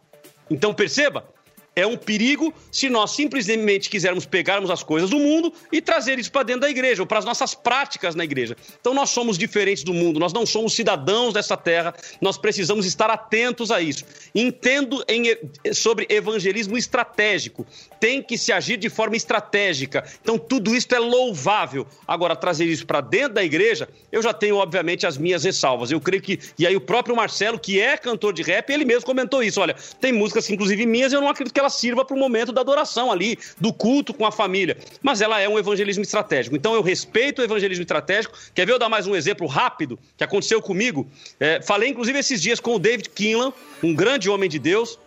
[0.50, 1.26] Então, perceba,
[1.80, 6.32] é um perigo se nós simplesmente quisermos pegarmos as coisas do mundo e trazer isso
[6.32, 8.56] para dentro da igreja, ou para as nossas práticas na igreja.
[8.80, 13.10] Então nós somos diferentes do mundo, nós não somos cidadãos dessa terra, nós precisamos estar
[13.10, 14.06] atentos a isso.
[14.34, 15.38] Entendo em,
[15.74, 17.66] sobre evangelismo estratégico,
[18.00, 20.04] tem que se agir de forma estratégica.
[20.22, 21.86] Então tudo isso é louvável.
[22.08, 25.92] Agora, trazer isso para dentro da igreja, eu já tenho, obviamente, as minhas ressalvas.
[25.92, 26.40] Eu creio que.
[26.58, 29.62] E aí, o próprio Marcelo, que é cantor de rap, ele mesmo comentou isso.
[29.62, 32.62] Olha, tem músicas, inclusive minhas, eu não acredito que ela sirva para o momento da
[32.62, 34.78] adoração ali, do culto com a família.
[35.02, 36.56] Mas ela é um evangelismo estratégico.
[36.56, 38.36] Então, eu respeito o evangelismo estratégico.
[38.54, 41.08] Quer ver eu dar mais um exemplo rápido que aconteceu comigo?
[41.40, 43.54] É, falei, inclusive, esses dias com o David Kinlan,
[43.84, 44.98] um grande homem de Deus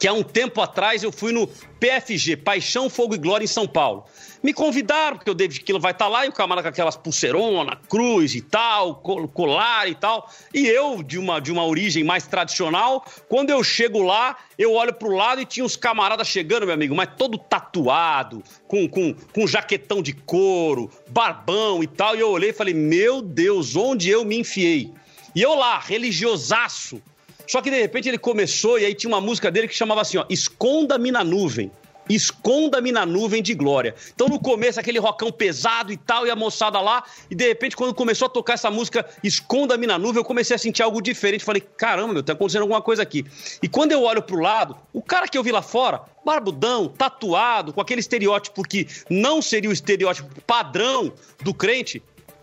[0.00, 3.68] que há um tempo atrás eu fui no PFG, Paixão, Fogo e Glória, em São
[3.68, 4.06] Paulo.
[4.42, 7.76] Me convidaram, porque o David Kilo vai estar lá, e o camarada com aquelas pulseirona,
[7.86, 10.30] cruz e tal, colar e tal.
[10.54, 14.94] E eu, de uma, de uma origem mais tradicional, quando eu chego lá, eu olho
[14.94, 19.46] pro lado e tinha uns camaradas chegando, meu amigo, mas todo tatuado, com, com, com
[19.46, 22.16] jaquetão de couro, barbão e tal.
[22.16, 24.90] E eu olhei e falei, meu Deus, onde eu me enfiei?
[25.34, 27.02] E eu lá, religiosaço,
[27.50, 30.16] só que de repente ele começou e aí tinha uma música dele que chamava assim,
[30.16, 31.68] ó, Esconda-me na nuvem.
[32.08, 33.92] Esconda-me na nuvem de glória.
[34.14, 37.74] Então no começo aquele rocão pesado e tal, e a moçada lá, e de repente
[37.74, 41.44] quando começou a tocar essa música Esconda-me na nuvem, eu comecei a sentir algo diferente.
[41.44, 43.26] Falei, caramba, meu, tá acontecendo alguma coisa aqui.
[43.60, 47.72] E quando eu olho pro lado, o cara que eu vi lá fora, barbudão, tatuado,
[47.72, 52.00] com aquele estereótipo que não seria o estereótipo padrão do crente,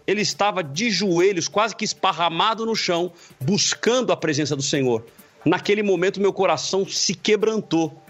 [0.08, 5.06] ele estava de joelhos, quase que esparramado no chão, buscando a presença do Senhor.
[5.46, 8.02] Naquele momento, meu coração se quebrantou.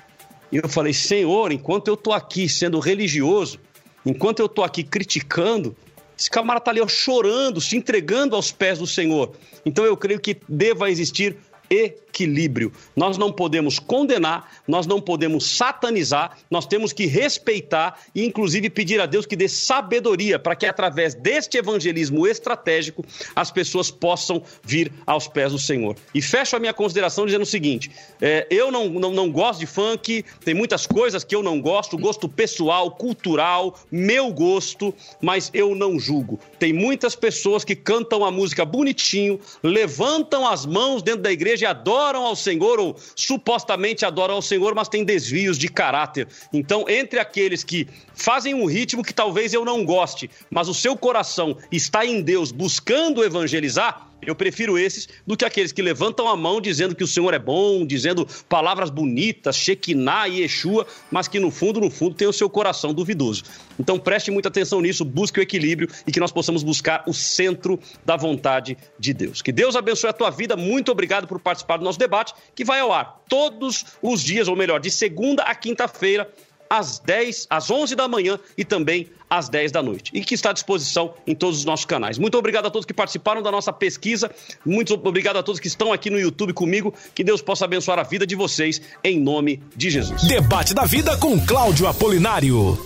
[0.52, 3.60] E eu falei: Senhor, enquanto eu estou aqui sendo religioso,
[4.06, 5.76] enquanto eu estou aqui criticando,
[6.18, 9.34] esse camarada está ali ó, chorando, se entregando aos pés do Senhor.
[9.66, 11.38] Então eu creio que deva existir
[11.70, 12.72] equilíbrio.
[12.96, 19.00] Nós não podemos condenar, nós não podemos satanizar, nós temos que respeitar e, inclusive, pedir
[19.00, 23.06] a Deus que dê sabedoria para que, através deste evangelismo estratégico,
[23.36, 25.96] as pessoas possam vir aos pés do Senhor.
[26.14, 27.92] E fecho a minha consideração dizendo o seguinte:
[28.22, 31.98] é, eu não, não, não gosto de funk, tem muitas coisas que eu não gosto,
[31.98, 36.40] gosto pessoal, cultural, meu gosto, mas eu não julgo.
[36.58, 41.70] Tem muitas pessoas que cantam a música bonitinho, levantam as mãos dentro da igreja igreja
[41.72, 46.28] adoram ao Senhor ou supostamente adoram ao Senhor, mas têm desvios de caráter.
[46.54, 50.96] Então, entre aqueles que fazem um ritmo que talvez eu não goste, mas o seu
[50.96, 56.36] coração está em Deus buscando evangelizar, eu prefiro esses do que aqueles que levantam a
[56.36, 61.40] mão dizendo que o Senhor é bom, dizendo palavras bonitas, Shekinah e Yeshua, mas que
[61.40, 63.44] no fundo, no fundo, tem o seu coração duvidoso.
[63.80, 67.80] Então preste muita atenção nisso, busque o equilíbrio e que nós possamos buscar o centro
[68.06, 69.42] da vontade de Deus.
[69.42, 70.56] Que Deus abençoe a tua vida.
[70.56, 74.56] Muito obrigado por participar do nosso debate, que vai ao ar todos os dias, ou
[74.56, 76.30] melhor, de segunda a quinta-feira,
[76.70, 80.12] às 10, às 11 da manhã e também às 10 da noite.
[80.14, 82.18] E que está à disposição em todos os nossos canais.
[82.18, 84.32] Muito obrigado a todos que participaram da nossa pesquisa.
[84.66, 86.94] Muito obrigado a todos que estão aqui no YouTube comigo.
[87.14, 90.24] Que Deus possa abençoar a vida de vocês em nome de Jesus.
[90.24, 92.78] Debate da vida com Cláudio Apolinário.